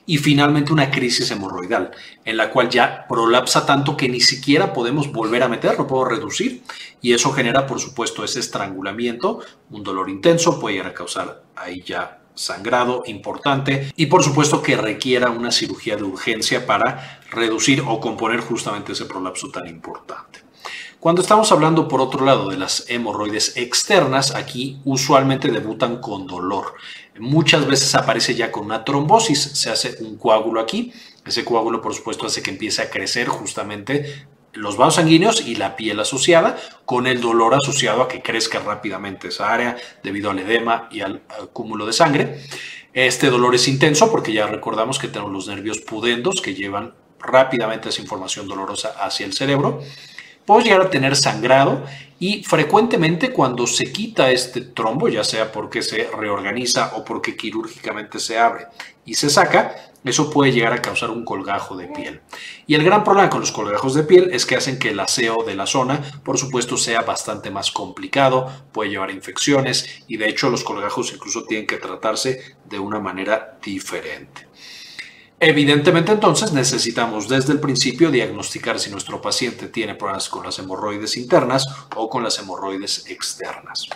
Y 0.06 0.18
finalmente 0.18 0.72
una 0.72 0.90
crisis 0.90 1.30
hemorroidal, 1.30 1.90
en 2.24 2.36
la 2.36 2.50
cual 2.50 2.68
ya 2.68 3.06
prolapsa 3.08 3.64
tanto 3.64 3.96
que 3.96 4.08
ni 4.08 4.20
siquiera 4.20 4.72
podemos 4.72 5.10
volver 5.10 5.42
a 5.42 5.48
meter, 5.48 5.78
lo 5.78 5.86
puedo 5.86 6.04
reducir 6.04 6.62
y 7.00 7.12
eso 7.12 7.32
genera, 7.32 7.66
por 7.66 7.80
supuesto, 7.80 8.24
ese 8.24 8.40
estrangulamiento, 8.40 9.40
un 9.70 9.82
dolor 9.82 10.08
intenso, 10.08 10.60
puede 10.60 10.76
llegar 10.76 10.92
a 10.92 10.94
causar 10.94 11.42
ahí 11.56 11.82
ya 11.82 12.21
sangrado 12.34 13.02
importante 13.06 13.92
y 13.96 14.06
por 14.06 14.22
supuesto 14.22 14.62
que 14.62 14.76
requiera 14.76 15.30
una 15.30 15.52
cirugía 15.52 15.96
de 15.96 16.04
urgencia 16.04 16.66
para 16.66 17.20
reducir 17.30 17.82
o 17.86 18.00
componer 18.00 18.40
justamente 18.40 18.92
ese 18.92 19.06
prolapso 19.06 19.50
tan 19.50 19.66
importante. 19.66 20.40
Cuando 21.02 21.20
estamos 21.20 21.50
hablando 21.50 21.88
por 21.88 22.00
otro 22.00 22.24
lado 22.24 22.48
de 22.48 22.56
las 22.56 22.84
hemorroides 22.88 23.56
externas, 23.56 24.36
aquí 24.36 24.78
usualmente 24.84 25.50
debutan 25.50 25.96
con 26.00 26.28
dolor. 26.28 26.74
Muchas 27.18 27.66
veces 27.66 27.96
aparece 27.96 28.36
ya 28.36 28.52
con 28.52 28.66
una 28.66 28.84
trombosis, 28.84 29.42
se 29.42 29.68
hace 29.68 29.96
un 29.98 30.16
coágulo 30.16 30.60
aquí. 30.60 30.92
Ese 31.26 31.44
coágulo, 31.44 31.82
por 31.82 31.92
supuesto, 31.92 32.26
hace 32.26 32.40
que 32.40 32.52
empiece 32.52 32.82
a 32.82 32.90
crecer 32.90 33.26
justamente 33.26 34.28
los 34.52 34.76
vasos 34.76 34.96
sanguíneos 34.96 35.46
y 35.46 35.54
la 35.54 35.76
piel 35.76 36.00
asociada, 36.00 36.56
con 36.84 37.06
el 37.06 37.20
dolor 37.20 37.54
asociado 37.54 38.02
a 38.02 38.08
que 38.08 38.22
crezca 38.22 38.60
rápidamente 38.60 39.28
esa 39.28 39.52
área 39.52 39.76
debido 40.02 40.30
al 40.30 40.38
edema 40.38 40.88
y 40.90 41.00
al 41.00 41.22
cúmulo 41.52 41.86
de 41.86 41.92
sangre. 41.92 42.40
Este 42.92 43.30
dolor 43.30 43.54
es 43.54 43.68
intenso 43.68 44.10
porque 44.10 44.32
ya 44.32 44.46
recordamos 44.46 44.98
que 44.98 45.08
tenemos 45.08 45.32
los 45.32 45.48
nervios 45.48 45.78
pudendos 45.78 46.42
que 46.42 46.54
llevan 46.54 46.94
rápidamente 47.18 47.88
esa 47.88 48.02
información 48.02 48.46
dolorosa 48.46 48.94
hacia 49.00 49.24
el 49.24 49.32
cerebro. 49.32 49.80
Podemos 50.44 50.64
llegar 50.64 50.82
a 50.82 50.90
tener 50.90 51.16
sangrado 51.16 51.84
y 52.22 52.44
frecuentemente 52.44 53.32
cuando 53.32 53.66
se 53.66 53.90
quita 53.90 54.30
este 54.30 54.60
trombo, 54.60 55.08
ya 55.08 55.24
sea 55.24 55.50
porque 55.50 55.82
se 55.82 56.08
reorganiza 56.16 56.92
o 56.94 57.04
porque 57.04 57.36
quirúrgicamente 57.36 58.20
se 58.20 58.38
abre 58.38 58.68
y 59.04 59.14
se 59.14 59.28
saca, 59.28 59.90
eso 60.04 60.30
puede 60.30 60.52
llegar 60.52 60.72
a 60.72 60.80
causar 60.80 61.10
un 61.10 61.24
colgajo 61.24 61.76
de 61.76 61.88
piel. 61.88 62.20
Y 62.68 62.76
el 62.76 62.84
gran 62.84 63.02
problema 63.02 63.28
con 63.28 63.40
los 63.40 63.50
colgajos 63.50 63.94
de 63.94 64.04
piel 64.04 64.30
es 64.32 64.46
que 64.46 64.54
hacen 64.54 64.78
que 64.78 64.90
el 64.90 65.00
aseo 65.00 65.42
de 65.42 65.56
la 65.56 65.66
zona, 65.66 66.00
por 66.22 66.38
supuesto, 66.38 66.76
sea 66.76 67.02
bastante 67.02 67.50
más 67.50 67.72
complicado, 67.72 68.48
puede 68.70 68.90
llevar 68.90 69.08
a 69.08 69.14
infecciones 69.14 70.04
y 70.06 70.16
de 70.16 70.28
hecho 70.28 70.48
los 70.48 70.62
colgajos 70.62 71.12
incluso 71.12 71.42
tienen 71.42 71.66
que 71.66 71.78
tratarse 71.78 72.54
de 72.70 72.78
una 72.78 73.00
manera 73.00 73.58
diferente. 73.60 74.46
Evidentemente 75.44 76.12
entonces 76.12 76.52
necesitamos 76.52 77.28
desde 77.28 77.52
el 77.52 77.58
principio 77.58 78.12
diagnosticar 78.12 78.78
si 78.78 78.90
nuestro 78.90 79.20
paciente 79.20 79.66
tiene 79.66 79.96
problemas 79.96 80.28
con 80.28 80.44
las 80.44 80.56
hemorroides 80.60 81.16
internas 81.16 81.66
o 81.96 82.08
con 82.08 82.22
las 82.22 82.38
hemorroides 82.38 83.06
externas. 83.08 83.88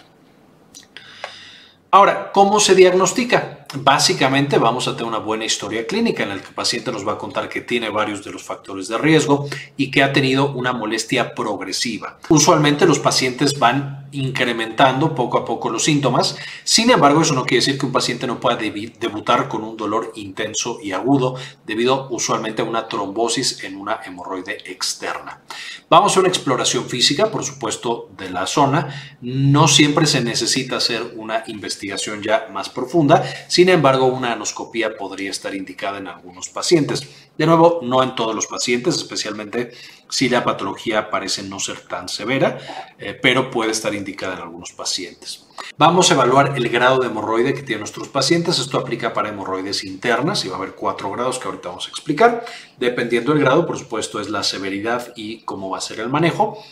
Ahora, 1.93 2.33
¿cómo 2.33 2.59
se 2.59 2.75
diagnostica? 2.75 3.65
Básicamente 3.77 4.59
vamos 4.59 4.89
a 4.89 4.97
tener 4.97 5.07
una 5.07 5.19
buena 5.19 5.45
historia 5.45 5.87
clínica 5.87 6.25
en 6.25 6.31
la 6.31 6.35
que 6.39 6.49
el 6.49 6.55
paciente 6.55 6.91
nos 6.91 7.07
va 7.07 7.13
a 7.13 7.19
contar 7.19 7.49
que 7.49 7.61
tiene 7.61 7.91
varios 7.91 8.25
de 8.25 8.33
los 8.33 8.43
factores 8.43 8.89
de 8.89 8.99
riesgo 8.99 9.49
y 9.77 9.93
que 9.93 10.03
ha 10.03 10.13
tenido 10.13 10.51
una 10.51 10.73
molestia 10.73 11.33
progresiva. 11.33 12.19
Usualmente 12.29 12.87
los 12.87 12.99
pacientes 12.99 13.57
van 13.57 14.06
incrementando 14.17 15.15
poco 15.15 15.39
a 15.39 15.45
poco 15.45 15.71
los 15.71 15.85
síntomas. 15.85 16.37
Sin 16.65 16.91
embargo, 16.91 17.23
eso 17.23 17.35
no 17.35 17.45
quiere 17.45 17.65
decir 17.65 17.79
que 17.79 17.87
un 17.87 17.93
paciente 17.93 18.27
no 18.27 18.41
pueda 18.41 18.57
debutar 18.57 19.49
con 19.49 19.63
un 19.63 19.77
dolor 19.77 20.13
intenso 20.17 20.79
y 20.83 20.93
agudo 20.93 21.37
debido 21.67 22.09
usualmente 22.11 22.63
a 22.63 22.65
una 22.65 22.89
trombosis 22.89 23.63
en 23.65 23.77
una 23.77 24.01
hemorroide 24.05 24.59
externa. 24.71 25.43
Vamos 25.89 26.17
a 26.17 26.21
una 26.21 26.29
exploración 26.29 26.87
física, 26.87 27.31
por 27.31 27.45
supuesto, 27.45 28.11
de 28.17 28.31
la 28.31 28.47
zona. 28.47 29.17
No 29.21 29.69
siempre 29.69 30.07
se 30.07 30.21
necesita 30.21 30.77
hacer 30.77 31.15
una 31.17 31.45
investigación 31.47 32.23
ya 32.23 32.49
más 32.53 32.69
profunda. 32.69 33.23
Sin 33.49 33.69
embargo, 33.69 34.07
una 34.07 34.33
anoscopía 34.33 34.97
podría 34.97 35.31
estar 35.31 35.55
indicada 35.55 35.99
en 35.99 36.09
algunos 36.09 36.49
pacientes. 36.49 37.09
De 37.37 37.47
nuevo, 37.47 37.81
no 37.83 38.03
en 38.03 38.15
todos 38.15 38.35
los 38.35 38.47
pacientes, 38.47 38.97
especialmente 38.97 39.73
si 40.09 40.29
la 40.29 40.45
patología 40.45 41.11
parece 41.11 41.43
no 41.43 41.59
ser 41.59 41.81
tan 41.81 42.09
severa, 42.09 42.59
eh, 42.99 43.19
pero 43.21 43.51
puede 43.51 43.73
estar 43.73 43.95
indicada 43.95 44.35
en 44.35 44.43
algunos 44.43 44.73
pacientes. 44.73 45.47
Vamos 45.79 46.11
a 46.11 46.15
evaluar 46.15 46.57
el 46.57 46.69
grado 46.69 47.01
de 47.01 47.09
hemorroide 47.09 47.55
que 47.55 47.63
tienen 47.63 47.81
nuestros 47.81 48.09
pacientes. 48.09 48.59
Esto 48.59 48.79
aplica 48.79 49.13
para 49.13 49.29
hemorroides 49.29 49.85
internas 49.85 50.45
y 50.45 50.49
va 50.49 50.57
a 50.57 50.59
haber 50.59 50.75
cuatro 50.75 51.11
grados 51.11 51.39
que 51.39 51.49
ahorita 51.49 51.69
vamos 51.69 51.87
a 51.87 51.91
explicar. 51.91 52.45
Dependiendo 52.79 53.33
del 53.33 53.43
grado, 53.43 53.67
por 53.67 53.79
supuesto, 53.79 54.21
es 54.21 54.31
la 54.31 54.43
severidad 54.43 55.13
y 55.17 55.43
cómo 55.43 55.71
va 55.71 55.79
a 55.79 55.83
ser 55.83 56.01
el 56.01 56.09
manejo. 56.09 56.63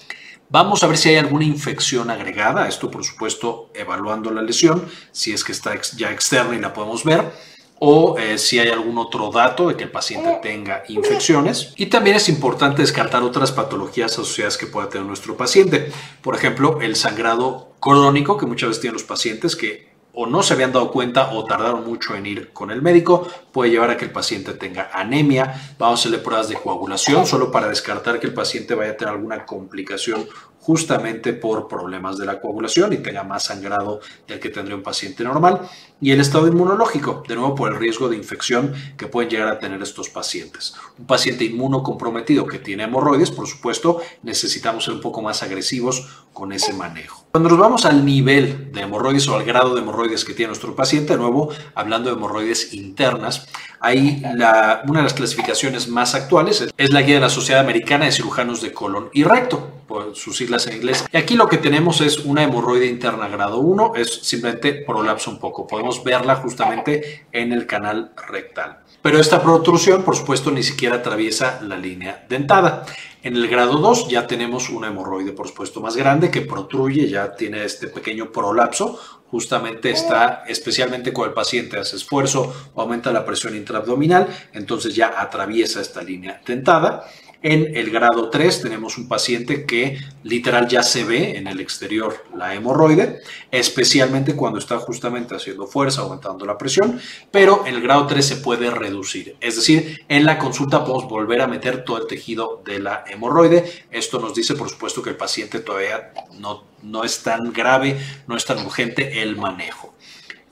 Vamos 0.51 0.85
a 0.85 0.87
ver 0.87 0.99
si 0.99 1.09
hay 1.09 1.17
alguna 1.17 1.45
infección 1.45 2.11
agregada. 2.11 2.69
Esto, 2.69 2.91
por 2.91 3.05
supuesto, 3.05 3.71
evaluando 3.75 4.31
la 4.31 4.43
lesión, 4.43 4.87
si 5.11 5.33
es 5.33 5.43
que 5.43 5.53
está 5.53 5.75
ya 5.97 6.13
externa 6.13 6.55
y 6.55 6.61
la 6.61 6.73
podemos 6.73 7.05
ver 7.05 7.33
o 7.79 8.17
eh, 8.19 8.39
si 8.39 8.59
hay 8.59 8.69
algún 8.69 8.99
otro 8.99 9.31
dato 9.31 9.69
de 9.69 9.77
que 9.77 9.85
el 9.85 9.91
paciente 9.91 10.39
tenga 10.43 10.85
infecciones. 10.89 11.73
Y 11.77 11.87
también 11.87 12.17
es 12.17 12.29
importante 12.29 12.83
descartar 12.83 13.23
otras 13.23 13.53
patologías 13.53 14.13
asociadas 14.13 14.57
que 14.57 14.67
pueda 14.67 14.89
tener 14.89 15.07
nuestro 15.07 15.37
paciente. 15.37 15.93
Por 16.23 16.37
ejemplo, 16.37 16.81
el 16.81 16.97
sangrado 16.97 17.75
crónico 17.81 18.37
que 18.39 18.47
muchas 18.47 18.71
veces 18.71 18.81
tienen 18.81 18.95
los 18.95 19.05
pacientes 19.05 19.57
que 19.57 19.95
o 20.15 20.27
no 20.27 20.43
se 20.43 20.55
habían 20.55 20.73
dado 20.73 20.91
cuenta 20.91 21.33
o 21.33 21.45
tardaron 21.45 21.85
mucho 21.85 22.15
en 22.15 22.27
ir 22.27 22.53
con 22.53 22.71
el 22.71 22.81
médico, 22.81 23.29
puede 23.53 23.73
llevar 23.73 23.91
a 23.91 23.97
que 23.97 24.05
el 24.05 24.13
paciente 24.13 24.55
tenga 24.55 24.91
anemia. 24.93 25.75
Vamos 25.77 25.99
a 25.99 26.01
hacerle 26.03 26.19
pruebas 26.19 26.49
de 26.49 26.55
coagulación 26.55 27.27
solo 27.27 27.51
para 27.51 27.69
descartar 27.69 28.21
que 28.21 28.29
el 28.29 28.35
paciente 28.35 28.75
vaya 28.75 28.93
a 28.93 28.97
tener 28.97 29.13
alguna 29.15 29.45
complicación 29.45 30.27
justamente 30.65 31.35
por 31.35 31.69
problemas 31.69 32.17
de 32.17 32.25
la 32.25 32.41
coagulación 32.41 32.95
y 32.95 32.97
tenga 32.97 33.23
más 33.23 33.45
sangrado 33.45 34.01
del 34.27 34.41
que 34.41 34.49
tendría 34.49 34.75
un 34.75 34.83
paciente 34.83 35.23
normal. 35.23 35.61
Y 36.01 36.11
el 36.13 36.21
estado 36.21 36.49
inmunológico, 36.49 37.23
de 37.29 37.35
nuevo 37.35 37.55
por 37.55 37.71
el 37.71 37.79
riesgo 37.79 38.09
de 38.09 38.17
infección 38.17 38.73
que 38.97 39.07
pueden 39.07 39.29
llegar 39.29 39.49
a 39.49 39.59
tener 39.59 39.83
estos 39.83 40.09
pacientes. 40.09 40.75
Un 40.99 41.05
paciente 41.05 41.45
inmunocomprometido 41.45 42.47
que 42.47 42.59
tiene 42.59 42.85
hemorroides, 42.85 43.31
por 43.31 43.47
supuesto, 43.47 44.01
necesitamos 44.23 44.85
ser 44.85 44.95
un 44.95 45.03
poco 45.03 45.21
más 45.21 45.43
agresivos 45.43 46.25
con 46.33 46.53
ese 46.53 46.73
manejo. 46.73 47.27
Cuando 47.31 47.51
nos 47.51 47.59
vamos 47.59 47.85
al 47.85 48.03
nivel 48.03 48.73
de 48.73 48.83
hemorroides 48.83 49.29
o 49.29 49.37
al 49.37 49.45
grado 49.45 49.75
de 49.75 49.83
hemorroides 49.83 50.25
que 50.25 50.33
tiene 50.33 50.49
nuestro 50.49 50.75
paciente, 50.75 51.13
de 51.13 51.19
nuevo 51.19 51.51
hablando 51.75 52.09
de 52.09 52.17
hemorroides 52.17 52.73
internas, 52.73 53.47
Ahí 53.85 54.23
la, 54.35 54.83
una 54.89 55.01
de 55.01 55.03
las 55.03 55.13
clasificaciones 55.13 55.89
más 55.89 56.15
actuales 56.15 56.67
es 56.75 56.91
la 56.91 57.03
guía 57.03 57.17
de 57.17 57.21
la 57.21 57.29
Sociedad 57.29 57.61
Americana 57.61 58.07
de 58.07 58.13
Cirujanos 58.13 58.63
de 58.63 58.73
Colon 58.73 59.11
y 59.13 59.25
Recto, 59.25 59.83
por 59.87 60.15
sus 60.17 60.37
siglas 60.37 60.67
en 60.67 60.77
inglés. 60.77 61.05
Y 61.13 61.17
aquí 61.17 61.35
lo 61.35 61.49
que 61.49 61.59
tenemos 61.59 62.01
es 62.01 62.19
una 62.19 62.43
hemorroide 62.43 62.87
interna 62.87 63.29
grado 63.29 63.59
1, 63.59 63.93
es 63.97 64.13
simplemente 64.13 64.73
prolapso 64.73 65.31
un 65.31 65.39
poco. 65.39 65.67
Podemos 65.67 66.03
verla 66.03 66.37
justamente 66.37 67.27
en 67.33 67.53
el 67.53 67.67
canal 67.67 68.13
rectal. 68.29 68.81
Pero 69.03 69.19
esta 69.19 69.43
protrusión, 69.43 70.03
por 70.03 70.17
supuesto, 70.17 70.51
ni 70.51 70.63
siquiera 70.63 70.97
atraviesa 70.97 71.61
la 71.63 71.77
línea 71.77 72.25
dentada. 72.27 72.87
En 73.23 73.37
el 73.37 73.49
grado 73.49 73.79
2 73.79 74.09
ya 74.09 74.27
tenemos 74.27 74.71
una 74.71 74.89
hemorroide, 74.89 75.33
por 75.33 75.49
supuesto, 75.49 75.81
más 75.81 75.97
grande 75.97 76.31
que 76.31 76.41
protruye, 76.41 77.09
ya 77.09 77.35
tiene 77.35 77.65
este 77.65 77.89
pequeño 77.89 78.33
prolapso. 78.33 78.99
Justamente 79.27 79.91
está, 79.91 80.45
especialmente 80.47 81.13
cuando 81.13 81.31
el 81.31 81.35
paciente 81.35 81.79
hace 81.79 81.97
esfuerzo 81.97 82.71
aumenta 82.77 83.13
la 83.13 83.25
presión 83.27 83.57
intraabdominal, 83.57 84.29
entonces 84.53 84.95
ya 84.95 85.21
atraviesa 85.21 85.81
esta 85.81 86.03
línea 86.03 86.41
dentada. 86.47 87.05
En 87.45 87.77
el 87.77 87.91
grado 87.91 88.31
3 88.31 88.63
tenemos 88.63 88.97
un 88.97 89.07
paciente 89.07 89.67
que 89.67 89.99
literal 90.23 90.67
ya 90.67 90.83
se 90.83 91.05
ve 91.05 91.37
en 91.37 91.47
el 91.47 91.61
exterior 91.61 92.25
la 92.35 92.55
hemorroide, 92.55 93.21
especialmente 93.51 94.35
cuando 94.35 94.59
está 94.59 94.79
justamente 94.79 95.37
haciendo 95.37 95.67
fuerza, 95.67 96.01
aumentando 96.01 96.47
la 96.47 96.57
presión, 96.57 96.99
pero 97.31 97.67
en 97.67 97.75
el 97.75 97.83
grado 97.83 98.07
3 98.07 98.27
se 98.27 98.37
puede 98.37 98.71
reducir. 98.71 99.37
Es 99.43 99.57
decir, 99.57 100.07
en 100.09 100.25
la 100.25 100.39
consulta 100.39 100.87
podemos 100.87 101.07
volver 101.07 101.43
a 101.43 101.47
meter 101.47 101.85
todo 101.85 101.99
el 101.99 102.07
tejido 102.07 102.63
de 102.65 102.79
la 102.79 103.05
hemorroide. 103.07 103.85
Esto 103.91 104.19
nos 104.19 104.35
dice, 104.35 104.55
por 104.55 104.71
supuesto, 104.71 105.03
que 105.03 105.11
el 105.11 105.17
paciente 105.17 105.59
todavía 105.59 106.15
no, 106.39 106.65
no 106.83 107.05
es 107.05 107.23
tan 107.23 107.53
grave, 107.53 107.99
no 108.27 108.39
es 108.39 108.47
tan 108.47 108.65
urgente 108.65 109.21
el 109.21 109.37
manejo. 109.37 109.94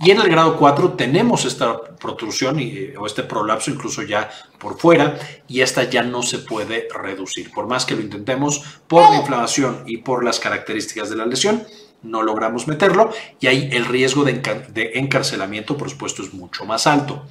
Y 0.05 0.11
en 0.11 0.21
el 0.21 0.29
grado 0.29 0.57
4 0.57 0.95
tenemos 0.95 1.45
esta 1.45 1.81
protrusión 1.81 2.59
o 2.99 3.07
este 3.07 3.23
prolapso 3.23 3.71
incluso 3.71 4.03
ya 4.03 4.29
por 4.59 4.77
fuera 4.77 5.17
y 5.47 5.61
esta 5.61 5.85
ya 5.85 6.03
no 6.03 6.25
se 6.25 6.39
puede 6.39 6.89
reducir. 6.93 7.53
Por 7.53 7.69
más 7.69 7.87
que 7.87 7.95
lo 7.95 8.01
intentemos, 8.01 8.81
por 8.89 9.09
la 9.09 9.19
inflamación 9.19 9.85
y 9.87 9.99
por 9.99 10.25
las 10.25 10.41
características 10.41 11.09
de 11.09 11.17
la 11.17 11.25
lesión, 11.25 11.63
no 12.03 12.25
logramos 12.25 12.67
meterlo 12.67 13.13
y 13.39 13.47
ahí 13.47 13.69
el 13.71 13.85
riesgo 13.85 14.25
de, 14.25 14.33
de 14.73 14.91
encarcelamiento, 14.95 15.77
por 15.77 15.89
supuesto, 15.89 16.23
es 16.25 16.35
mucho 16.35 16.65
más 16.65 16.89
alto. 16.89 17.25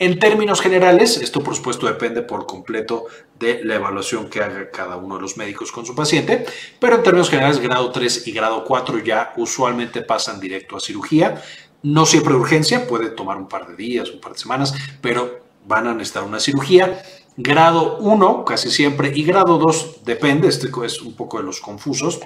En 0.00 0.20
términos 0.20 0.60
generales, 0.60 1.16
esto 1.16 1.42
por 1.42 1.56
supuesto 1.56 1.86
depende 1.86 2.22
por 2.22 2.46
completo 2.46 3.06
de 3.36 3.64
la 3.64 3.74
evaluación 3.74 4.30
que 4.30 4.40
haga 4.40 4.70
cada 4.70 4.96
uno 4.96 5.16
de 5.16 5.22
los 5.22 5.36
médicos 5.36 5.72
con 5.72 5.84
su 5.84 5.94
paciente, 5.94 6.46
pero 6.78 6.96
en 6.96 7.02
términos 7.02 7.30
generales, 7.30 7.58
grado 7.58 7.90
3 7.90 8.28
y 8.28 8.32
grado 8.32 8.62
4 8.64 8.98
ya 8.98 9.32
usualmente 9.38 10.02
pasan 10.02 10.38
directo 10.38 10.76
a 10.76 10.80
cirugía. 10.80 11.42
No 11.82 12.06
siempre 12.06 12.34
urgencia, 12.34 12.86
puede 12.86 13.10
tomar 13.10 13.36
un 13.36 13.48
par 13.48 13.68
de 13.68 13.76
días, 13.76 14.10
un 14.10 14.20
par 14.20 14.32
de 14.32 14.38
semanas, 14.38 14.74
pero 15.00 15.40
van 15.66 15.86
a 15.86 15.94
necesitar 15.94 16.24
una 16.24 16.40
cirugía. 16.40 17.02
Grado 17.40 17.98
1 17.98 18.44
casi 18.44 18.68
siempre 18.68 19.12
y 19.14 19.22
grado 19.22 19.58
2 19.58 20.04
depende, 20.04 20.48
este 20.48 20.70
es 20.84 21.00
un 21.02 21.14
poco 21.14 21.38
de 21.38 21.44
los 21.44 21.60
confusos. 21.60 22.18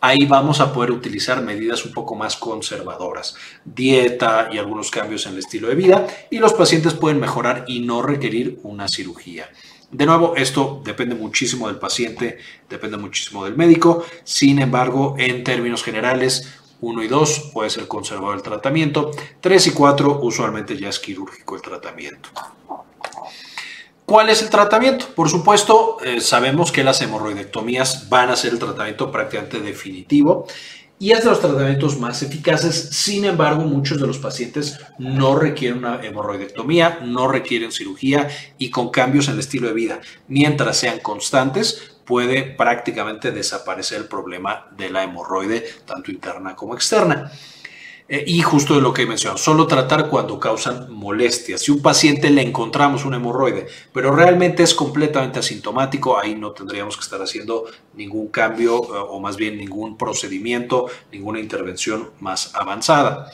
Ahí 0.00 0.24
vamos 0.26 0.60
a 0.60 0.72
poder 0.72 0.92
utilizar 0.92 1.42
medidas 1.42 1.84
un 1.84 1.92
poco 1.92 2.14
más 2.14 2.36
conservadoras, 2.36 3.34
dieta 3.64 4.50
y 4.52 4.58
algunos 4.58 4.92
cambios 4.92 5.26
en 5.26 5.32
el 5.32 5.40
estilo 5.40 5.66
de 5.66 5.74
vida 5.74 6.06
y 6.30 6.38
los 6.38 6.52
pacientes 6.52 6.94
pueden 6.94 7.18
mejorar 7.18 7.64
y 7.66 7.80
no 7.80 8.02
requerir 8.02 8.60
una 8.62 8.86
cirugía. 8.86 9.48
De 9.90 10.06
nuevo, 10.06 10.36
esto 10.36 10.80
depende 10.84 11.14
muchísimo 11.14 11.66
del 11.66 11.78
paciente, 11.78 12.38
depende 12.70 12.96
muchísimo 12.96 13.44
del 13.44 13.56
médico. 13.56 14.04
Sin 14.24 14.58
embargo, 14.58 15.16
en 15.18 15.44
términos 15.44 15.82
generales, 15.82 16.61
1 16.82 17.02
y 17.02 17.08
2 17.08 17.50
puede 17.54 17.70
ser 17.70 17.88
conservado 17.88 18.34
el 18.34 18.42
tratamiento. 18.42 19.10
3 19.40 19.68
y 19.68 19.70
4 19.70 20.20
usualmente 20.22 20.76
ya 20.76 20.90
es 20.90 20.98
quirúrgico 20.98 21.56
el 21.56 21.62
tratamiento. 21.62 22.28
¿Cuál 24.04 24.28
es 24.28 24.42
el 24.42 24.50
tratamiento? 24.50 25.06
Por 25.14 25.30
supuesto, 25.30 25.96
eh, 26.04 26.20
sabemos 26.20 26.70
que 26.70 26.84
las 26.84 27.00
hemorroidectomías 27.00 28.10
van 28.10 28.30
a 28.30 28.36
ser 28.36 28.52
el 28.52 28.58
tratamiento 28.58 29.10
prácticamente 29.10 29.60
definitivo 29.60 30.46
y 30.98 31.12
es 31.12 31.24
de 31.24 31.30
los 31.30 31.40
tratamientos 31.40 31.98
más 31.98 32.22
eficaces. 32.22 32.90
Sin 32.92 33.24
embargo, 33.24 33.62
muchos 33.62 34.00
de 34.00 34.06
los 34.06 34.18
pacientes 34.18 34.78
no 34.98 35.36
requieren 35.36 35.78
una 35.78 36.00
hemorroidectomía, 36.00 37.00
no 37.04 37.26
requieren 37.26 37.72
cirugía 37.72 38.28
y 38.58 38.70
con 38.70 38.90
cambios 38.90 39.28
en 39.28 39.34
el 39.34 39.40
estilo 39.40 39.68
de 39.68 39.74
vida. 39.74 40.00
Mientras 40.28 40.76
sean 40.76 40.98
constantes, 40.98 41.91
puede 42.04 42.42
prácticamente 42.42 43.30
desaparecer 43.30 43.98
el 43.98 44.08
problema 44.08 44.66
de 44.76 44.90
la 44.90 45.02
hemorroide, 45.02 45.64
tanto 45.86 46.10
interna 46.10 46.54
como 46.56 46.74
externa. 46.74 47.30
Eh, 48.08 48.24
y 48.26 48.42
justo 48.42 48.74
de 48.74 48.82
lo 48.82 48.92
que 48.92 49.02
he 49.02 49.06
mencionado, 49.06 49.38
solo 49.38 49.66
tratar 49.66 50.08
cuando 50.10 50.38
causan 50.38 50.92
molestias. 50.92 51.62
Si 51.62 51.70
un 51.70 51.80
paciente 51.80 52.28
le 52.30 52.42
encontramos 52.42 53.04
un 53.04 53.14
hemorroide, 53.14 53.66
pero 53.92 54.14
realmente 54.14 54.62
es 54.62 54.74
completamente 54.74 55.38
asintomático, 55.38 56.18
ahí 56.18 56.34
no 56.34 56.50
tendríamos 56.52 56.96
que 56.96 57.04
estar 57.04 57.22
haciendo 57.22 57.64
ningún 57.94 58.28
cambio 58.28 58.82
eh, 58.82 59.06
o 59.08 59.18
más 59.20 59.36
bien 59.36 59.56
ningún 59.56 59.96
procedimiento, 59.96 60.90
ninguna 61.10 61.40
intervención 61.40 62.10
más 62.20 62.54
avanzada. 62.54 63.30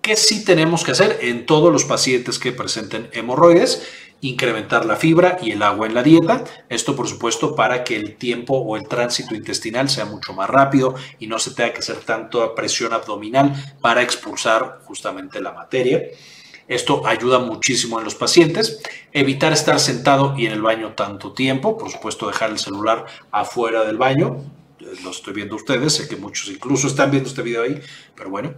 ¿Qué 0.00 0.16
sí 0.16 0.44
tenemos 0.44 0.82
que 0.82 0.92
hacer 0.92 1.18
en 1.20 1.44
todos 1.44 1.70
los 1.70 1.84
pacientes 1.84 2.38
que 2.38 2.52
presenten 2.52 3.10
hemorroides? 3.12 3.86
Incrementar 4.20 4.84
la 4.84 4.96
fibra 4.96 5.38
y 5.42 5.52
el 5.52 5.62
agua 5.62 5.86
en 5.86 5.94
la 5.94 6.02
dieta. 6.02 6.44
Esto, 6.68 6.94
por 6.94 7.08
supuesto, 7.08 7.54
para 7.54 7.84
que 7.84 7.96
el 7.96 8.16
tiempo 8.16 8.54
o 8.56 8.76
el 8.76 8.86
tránsito 8.86 9.34
intestinal 9.34 9.88
sea 9.88 10.04
mucho 10.04 10.32
más 10.32 10.48
rápido 10.48 10.94
y 11.18 11.26
no 11.26 11.38
se 11.38 11.52
tenga 11.52 11.72
que 11.72 11.78
hacer 11.78 11.96
tanto 11.98 12.54
presión 12.54 12.92
abdominal 12.92 13.52
para 13.80 14.02
expulsar 14.02 14.80
justamente 14.84 15.40
la 15.40 15.52
materia. 15.52 16.02
Esto 16.68 17.04
ayuda 17.04 17.40
muchísimo 17.40 17.98
en 17.98 18.04
los 18.04 18.14
pacientes. 18.14 18.80
Evitar 19.12 19.52
estar 19.52 19.80
sentado 19.80 20.34
y 20.38 20.46
en 20.46 20.52
el 20.52 20.62
baño 20.62 20.92
tanto 20.94 21.32
tiempo. 21.32 21.76
Por 21.76 21.90
supuesto, 21.90 22.28
dejar 22.28 22.50
el 22.50 22.60
celular 22.60 23.06
afuera 23.32 23.84
del 23.84 23.98
baño. 23.98 24.44
Lo 25.02 25.10
estoy 25.10 25.34
viendo 25.34 25.56
ustedes. 25.56 25.94
Sé 25.94 26.08
que 26.08 26.14
muchos 26.14 26.48
incluso 26.48 26.86
están 26.86 27.10
viendo 27.10 27.28
este 27.28 27.42
video 27.42 27.64
ahí, 27.64 27.80
pero 28.14 28.30
bueno. 28.30 28.54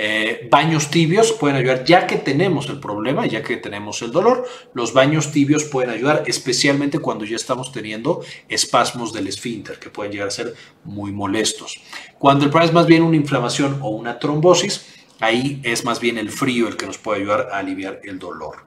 Eh, 0.00 0.46
baños 0.48 0.90
tibios 0.90 1.32
pueden 1.32 1.56
ayudar, 1.56 1.82
ya 1.82 2.06
que 2.06 2.18
tenemos 2.18 2.68
el 2.68 2.78
problema, 2.78 3.26
ya 3.26 3.42
que 3.42 3.56
tenemos 3.56 4.00
el 4.02 4.12
dolor, 4.12 4.46
los 4.72 4.92
baños 4.92 5.32
tibios 5.32 5.64
pueden 5.64 5.90
ayudar, 5.90 6.22
especialmente 6.28 7.00
cuando 7.00 7.24
ya 7.24 7.34
estamos 7.34 7.72
teniendo 7.72 8.22
espasmos 8.48 9.12
del 9.12 9.26
esfínter, 9.26 9.80
que 9.80 9.90
pueden 9.90 10.12
llegar 10.12 10.28
a 10.28 10.30
ser 10.30 10.54
muy 10.84 11.10
molestos. 11.10 11.80
Cuando 12.16 12.44
el 12.44 12.50
problema 12.50 12.68
es 12.68 12.74
más 12.74 12.86
bien 12.86 13.02
una 13.02 13.16
inflamación 13.16 13.80
o 13.82 13.88
una 13.88 14.20
trombosis, 14.20 14.86
Ahí 15.20 15.60
es 15.64 15.84
más 15.84 15.98
bien 15.98 16.16
el 16.16 16.30
frío 16.30 16.68
el 16.68 16.76
que 16.76 16.86
nos 16.86 16.98
puede 16.98 17.22
ayudar 17.22 17.48
a 17.50 17.58
aliviar 17.58 18.00
el 18.04 18.20
dolor. 18.20 18.66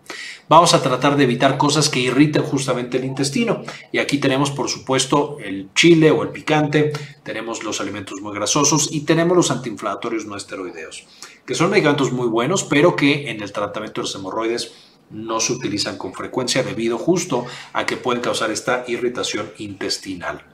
Vamos 0.50 0.74
a 0.74 0.81
tratar 0.81 1.15
de 1.15 1.24
evitar 1.24 1.57
cosas 1.57 1.89
que 1.89 2.00
irriten 2.00 2.43
justamente 2.43 2.98
el 2.98 3.05
intestino. 3.05 3.63
Y 3.91 4.00
aquí 4.00 4.17
tenemos, 4.17 4.51
por 4.51 4.69
supuesto, 4.69 5.38
el 5.43 5.69
chile 5.74 6.12
o 6.12 6.24
el 6.24 6.29
picante, 6.29 6.91
tenemos 7.24 7.63
los 7.63 7.79
alimentos 7.81 8.21
muy 8.21 8.33
grasosos 8.33 8.89
y 8.91 9.01
tenemos 9.01 9.38
los 9.38 9.51
antiinflamatorios 9.51 10.25
no 10.25 10.36
esteroideos, 10.36 11.05
que 11.45 11.55
son 11.55 11.69
medicamentos 11.69 12.12
muy 12.12 12.27
buenos, 12.27 12.63
pero 12.63 12.95
que 12.95 13.29
en 13.29 13.41
el 13.41 13.51
tratamiento 13.51 14.01
de 14.01 14.07
los 14.07 14.15
hemorroides 14.15 14.74
no 15.10 15.39
se 15.39 15.53
utilizan 15.53 15.98
con 15.98 16.13
frecuencia 16.13 16.63
debido 16.63 16.98
justo 16.98 17.45
a 17.74 17.86
que 17.86 17.98
pueden 17.98 18.21
causar 18.21 18.51
esta 18.51 18.86
irritación 18.88 19.51
intestinal. 19.57 20.45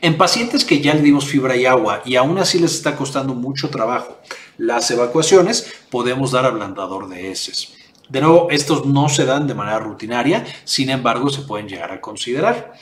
En 0.00 0.18
pacientes 0.18 0.64
que 0.64 0.80
ya 0.80 0.94
le 0.94 1.02
dimos 1.02 1.26
fibra 1.26 1.56
y 1.56 1.66
agua 1.66 2.02
y 2.04 2.16
aún 2.16 2.38
así 2.38 2.58
les 2.58 2.74
está 2.74 2.96
costando 2.96 3.34
mucho 3.34 3.70
trabajo 3.70 4.18
las 4.58 4.90
evacuaciones, 4.90 5.72
podemos 5.90 6.32
dar 6.32 6.44
ablandador 6.44 7.08
de 7.08 7.30
heces. 7.30 7.74
De 8.12 8.20
nuevo, 8.20 8.48
estos 8.50 8.84
no 8.84 9.08
se 9.08 9.24
dan 9.24 9.46
de 9.46 9.54
manera 9.54 9.78
rutinaria, 9.78 10.44
sin 10.64 10.90
embargo, 10.90 11.30
se 11.30 11.40
pueden 11.40 11.66
llegar 11.66 11.92
a 11.92 12.02
considerar. 12.02 12.74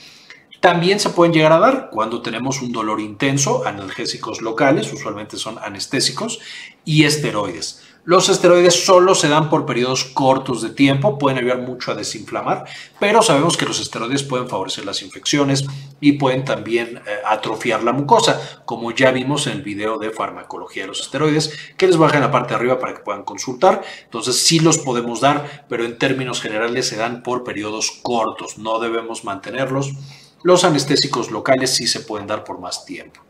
También 0.59 0.99
se 0.99 1.09
pueden 1.09 1.31
llegar 1.31 1.53
a 1.53 1.59
dar 1.59 1.89
cuando 1.89 2.21
tenemos 2.21 2.61
un 2.61 2.73
dolor 2.73 2.99
intenso, 2.99 3.65
analgésicos 3.65 4.41
locales, 4.41 4.91
usualmente 4.91 5.37
son 5.37 5.57
anestésicos, 5.57 6.41
y 6.83 7.05
esteroides. 7.05 7.81
Los 8.03 8.29
esteroides 8.29 8.83
solo 8.83 9.13
se 9.13 9.29
dan 9.29 9.47
por 9.47 9.67
periodos 9.67 10.05
cortos 10.05 10.63
de 10.63 10.71
tiempo, 10.71 11.19
pueden 11.19 11.37
ayudar 11.37 11.59
mucho 11.59 11.91
a 11.91 11.95
desinflamar, 11.95 12.65
pero 12.99 13.21
sabemos 13.21 13.57
que 13.57 13.67
los 13.67 13.79
esteroides 13.79 14.23
pueden 14.23 14.49
favorecer 14.49 14.85
las 14.85 15.03
infecciones 15.03 15.65
y 15.99 16.13
pueden 16.13 16.43
también 16.43 16.97
eh, 16.97 17.01
atrofiar 17.23 17.83
la 17.83 17.91
mucosa, 17.91 18.63
como 18.65 18.89
ya 18.89 19.11
vimos 19.11 19.45
en 19.45 19.53
el 19.53 19.61
video 19.61 19.99
de 19.99 20.09
farmacología 20.09 20.81
de 20.81 20.87
los 20.87 21.01
esteroides, 21.01 21.55
que 21.77 21.85
les 21.85 21.97
baja 21.97 22.15
en 22.15 22.23
la 22.23 22.31
parte 22.31 22.49
de 22.49 22.55
arriba 22.55 22.79
para 22.79 22.95
que 22.95 23.03
puedan 23.03 23.23
consultar. 23.23 23.83
Entonces 24.05 24.39
sí 24.39 24.59
los 24.59 24.79
podemos 24.79 25.21
dar, 25.21 25.67
pero 25.69 25.85
en 25.85 25.99
términos 25.99 26.41
generales 26.41 26.87
se 26.87 26.95
dan 26.95 27.21
por 27.21 27.43
periodos 27.43 27.99
cortos, 28.01 28.57
no 28.57 28.79
debemos 28.79 29.25
mantenerlos. 29.25 29.91
Los 30.41 30.63
anestésicos 30.63 31.29
locales 31.29 31.75
sí 31.75 31.85
se 31.85 31.99
pueden 31.99 32.25
dar 32.25 32.43
por 32.43 32.59
más 32.59 32.83
tiempo. 32.83 33.21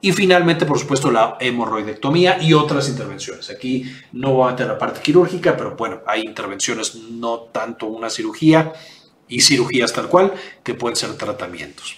Y 0.00 0.12
finalmente, 0.12 0.64
por 0.64 0.78
supuesto, 0.78 1.10
la 1.10 1.36
hemorroidectomía 1.40 2.40
y 2.40 2.52
otras 2.52 2.88
intervenciones. 2.88 3.50
Aquí 3.50 3.84
no 4.12 4.32
voy 4.32 4.48
a 4.48 4.50
meter 4.52 4.68
la 4.68 4.78
parte 4.78 5.00
quirúrgica, 5.00 5.56
pero 5.56 5.74
bueno, 5.76 6.02
hay 6.06 6.22
intervenciones, 6.22 6.94
no 6.94 7.40
tanto 7.52 7.86
una 7.86 8.08
cirugía 8.08 8.72
y 9.26 9.40
cirugías 9.40 9.92
tal 9.92 10.08
cual, 10.08 10.32
que 10.62 10.74
pueden 10.74 10.94
ser 10.96 11.14
tratamientos. 11.16 11.96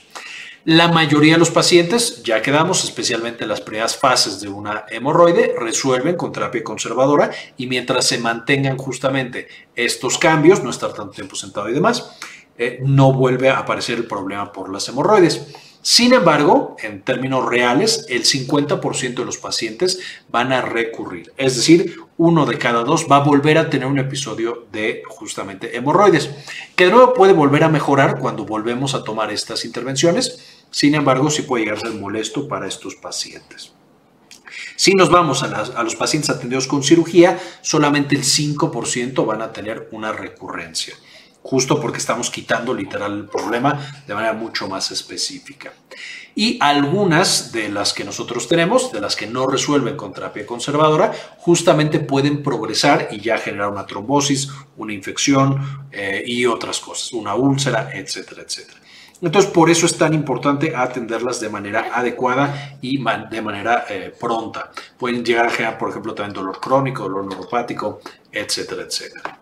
La 0.64 0.88
mayoría 0.88 1.34
de 1.34 1.38
los 1.38 1.50
pacientes, 1.50 2.22
ya 2.22 2.42
quedamos, 2.42 2.84
especialmente 2.84 3.44
en 3.44 3.48
las 3.48 3.62
primeras 3.62 3.96
fases 3.96 4.40
de 4.42 4.48
una 4.48 4.84
hemorroide, 4.90 5.54
resuelven 5.58 6.16
con 6.16 6.32
terapia 6.32 6.62
conservadora 6.62 7.30
y 7.56 7.66
mientras 7.66 8.06
se 8.06 8.18
mantengan 8.18 8.76
justamente 8.76 9.48
estos 9.74 10.18
cambios, 10.18 10.62
no 10.62 10.68
estar 10.68 10.92
tanto 10.92 11.12
tiempo 11.12 11.34
sentado 11.34 11.70
y 11.70 11.72
demás, 11.72 12.18
eh, 12.58 12.78
no 12.82 13.14
vuelve 13.14 13.48
a 13.48 13.58
aparecer 13.58 13.96
el 13.96 14.06
problema 14.06 14.52
por 14.52 14.70
las 14.70 14.86
hemorroides. 14.86 15.69
Sin 15.82 16.12
embargo, 16.12 16.76
en 16.82 17.00
términos 17.00 17.46
reales, 17.46 18.04
el 18.10 18.24
50% 18.24 19.14
de 19.14 19.24
los 19.24 19.38
pacientes 19.38 19.98
van 20.28 20.52
a 20.52 20.60
recurrir. 20.60 21.32
Es 21.38 21.56
decir, 21.56 21.96
uno 22.18 22.44
de 22.44 22.58
cada 22.58 22.84
dos 22.84 23.06
va 23.10 23.16
a 23.16 23.24
volver 23.24 23.56
a 23.56 23.70
tener 23.70 23.86
un 23.86 23.98
episodio 23.98 24.66
de 24.70 25.02
justamente 25.08 25.74
hemorroides, 25.74 26.30
que 26.76 26.84
de 26.84 26.90
nuevo 26.90 27.14
puede 27.14 27.32
volver 27.32 27.64
a 27.64 27.70
mejorar 27.70 28.18
cuando 28.18 28.44
volvemos 28.44 28.94
a 28.94 29.04
tomar 29.04 29.32
estas 29.32 29.64
intervenciones. 29.64 30.64
Sin 30.70 30.94
embargo, 30.94 31.30
sí 31.30 31.42
puede 31.42 31.64
llegar 31.64 31.78
a 31.78 31.88
ser 31.88 31.98
molesto 31.98 32.46
para 32.46 32.68
estos 32.68 32.96
pacientes. 32.96 33.72
Si 34.76 34.94
nos 34.94 35.10
vamos 35.10 35.42
a, 35.42 35.46
a, 35.46 35.82
los 35.82 35.96
pacientes 35.96 36.28
atendidos 36.28 36.66
con 36.66 36.82
cirugía, 36.82 37.38
solamente 37.62 38.16
el 38.16 38.22
5% 38.22 39.24
van 39.24 39.40
a 39.40 39.52
tener 39.52 39.88
una 39.92 40.12
recurrencia 40.12 40.94
justo 41.42 41.80
porque 41.80 41.98
estamos 41.98 42.30
quitando 42.30 42.74
literal 42.74 43.12
el 43.12 43.24
problema 43.26 44.02
de 44.06 44.14
manera 44.14 44.32
mucho 44.32 44.68
más 44.68 44.90
específica. 44.90 45.72
Y 46.34 46.58
algunas 46.60 47.52
de 47.52 47.68
las 47.68 47.92
que 47.92 48.04
nosotros 48.04 48.46
tenemos, 48.46 48.92
de 48.92 49.00
las 49.00 49.16
que 49.16 49.26
no 49.26 49.46
resuelven 49.46 49.96
con 49.96 50.12
terapia 50.12 50.46
conservadora, 50.46 51.12
justamente 51.38 51.98
pueden 51.98 52.42
progresar 52.42 53.08
y 53.10 53.20
ya 53.20 53.36
generar 53.36 53.68
una 53.68 53.84
trombosis, 53.84 54.48
una 54.76 54.92
infección 54.92 55.88
eh, 55.90 56.22
y 56.24 56.46
otras 56.46 56.78
cosas, 56.78 57.12
una 57.12 57.34
úlcera, 57.34 57.90
etcétera, 57.92 58.42
etcétera. 58.42 58.80
Entonces, 59.22 59.50
por 59.50 59.68
eso 59.68 59.84
es 59.84 59.98
tan 59.98 60.14
importante 60.14 60.74
atenderlas 60.74 61.40
de 61.40 61.50
manera 61.50 61.90
adecuada 61.92 62.78
y 62.80 62.96
de 63.30 63.42
manera 63.42 63.84
eh, 63.88 64.14
pronta. 64.18 64.70
Pueden 64.96 65.22
llegar 65.22 65.46
a 65.46 65.50
generar, 65.50 65.78
por 65.78 65.90
ejemplo, 65.90 66.14
también 66.14 66.34
dolor 66.34 66.58
crónico, 66.58 67.02
dolor 67.02 67.26
neuropático, 67.26 68.00
etcétera, 68.32 68.82
etcétera. 68.82 69.38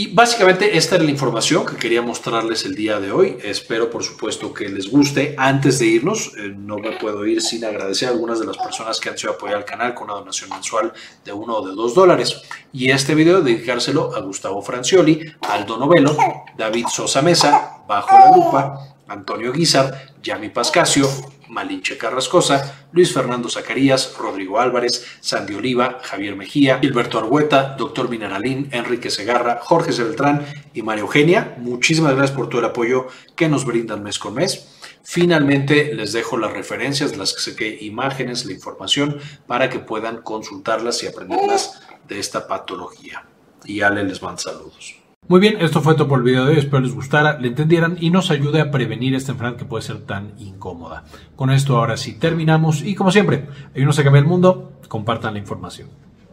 Y 0.00 0.06
básicamente 0.06 0.78
esta 0.78 0.94
era 0.94 1.04
la 1.04 1.10
información 1.10 1.66
que 1.66 1.76
quería 1.76 2.00
mostrarles 2.00 2.64
el 2.64 2.74
día 2.74 2.98
de 2.98 3.12
hoy. 3.12 3.36
Espero 3.44 3.90
por 3.90 4.02
supuesto 4.02 4.54
que 4.54 4.66
les 4.66 4.90
guste. 4.90 5.34
Antes 5.36 5.78
de 5.78 5.88
irnos, 5.88 6.32
eh, 6.38 6.54
no 6.56 6.78
me 6.78 6.92
puedo 6.92 7.26
ir 7.26 7.42
sin 7.42 7.66
agradecer 7.66 8.08
a 8.08 8.12
algunas 8.12 8.40
de 8.40 8.46
las 8.46 8.56
personas 8.56 8.98
que 8.98 9.10
han 9.10 9.18
sido 9.18 9.34
apoyar 9.34 9.58
al 9.58 9.66
canal 9.66 9.92
con 9.92 10.04
una 10.04 10.18
donación 10.18 10.48
mensual 10.48 10.94
de 11.22 11.32
uno 11.34 11.56
o 11.58 11.68
de 11.68 11.74
dos 11.74 11.94
dólares. 11.94 12.40
Y 12.72 12.90
este 12.90 13.14
video 13.14 13.42
dedicárselo 13.42 14.16
a 14.16 14.20
Gustavo 14.20 14.62
Francioli, 14.62 15.34
Aldo 15.42 15.76
Novelo, 15.76 16.16
David 16.56 16.86
Sosa 16.90 17.20
Mesa, 17.20 17.82
Bajo 17.86 18.16
la 18.16 18.34
Lupa, 18.34 18.96
Antonio 19.06 19.52
Guizar, 19.52 20.14
Yami 20.22 20.48
Pascasio, 20.48 21.10
Malinche 21.50 21.98
Carrascosa, 21.98 22.86
Luis 22.92 23.12
Fernando 23.12 23.48
Zacarías, 23.48 24.14
Rodrigo 24.16 24.60
Álvarez, 24.60 25.04
Sandy 25.20 25.54
Oliva, 25.54 25.98
Javier 26.02 26.36
Mejía, 26.36 26.78
Gilberto 26.78 27.18
Argueta, 27.18 27.74
Doctor 27.76 28.08
Mineralín, 28.08 28.68
Enrique 28.70 29.10
Segarra, 29.10 29.60
Jorge 29.62 29.92
Sebeltrán 29.92 30.46
y 30.72 30.82
María 30.82 31.02
Eugenia. 31.02 31.56
Muchísimas 31.58 32.14
gracias 32.14 32.36
por 32.36 32.48
todo 32.48 32.60
el 32.60 32.66
apoyo 32.66 33.08
que 33.36 33.48
nos 33.48 33.64
brindan 33.64 34.02
mes 34.02 34.18
con 34.18 34.34
mes. 34.34 34.68
Finalmente, 35.02 35.92
les 35.94 36.12
dejo 36.12 36.36
las 36.36 36.52
referencias 36.52 37.16
las 37.16 37.34
que 37.34 37.40
saqué 37.40 37.78
imágenes, 37.80 38.46
la 38.46 38.52
información, 38.52 39.18
para 39.46 39.68
que 39.68 39.80
puedan 39.80 40.22
consultarlas 40.22 41.02
y 41.02 41.08
aprenderlas 41.08 41.80
de 42.06 42.20
esta 42.20 42.46
patología. 42.46 43.24
Y 43.64 43.80
Ale 43.80 44.04
les 44.04 44.22
manda 44.22 44.40
saludos. 44.40 44.99
Muy 45.28 45.38
bien, 45.38 45.58
esto 45.60 45.80
fue 45.80 45.94
todo 45.94 46.08
por 46.08 46.18
el 46.18 46.24
video 46.24 46.44
de 46.44 46.54
hoy. 46.54 46.58
Espero 46.58 46.80
les 46.80 46.92
gustara, 46.92 47.38
le 47.38 47.46
entendieran 47.46 47.96
y 48.00 48.10
nos 48.10 48.32
ayude 48.32 48.60
a 48.60 48.72
prevenir 48.72 49.14
esta 49.14 49.30
enfermedad 49.30 49.58
que 49.58 49.64
puede 49.64 49.82
ser 49.82 50.00
tan 50.00 50.32
incómoda. 50.38 51.04
Con 51.36 51.50
esto 51.50 51.76
ahora 51.76 51.96
sí 51.96 52.14
terminamos 52.14 52.82
y 52.82 52.96
como 52.96 53.12
siempre, 53.12 53.46
ayúdenos 53.72 53.98
a 54.00 54.02
cambiar 54.02 54.24
el 54.24 54.28
mundo, 54.28 54.72
compartan 54.88 55.34
la 55.34 55.38
información. 55.38 55.88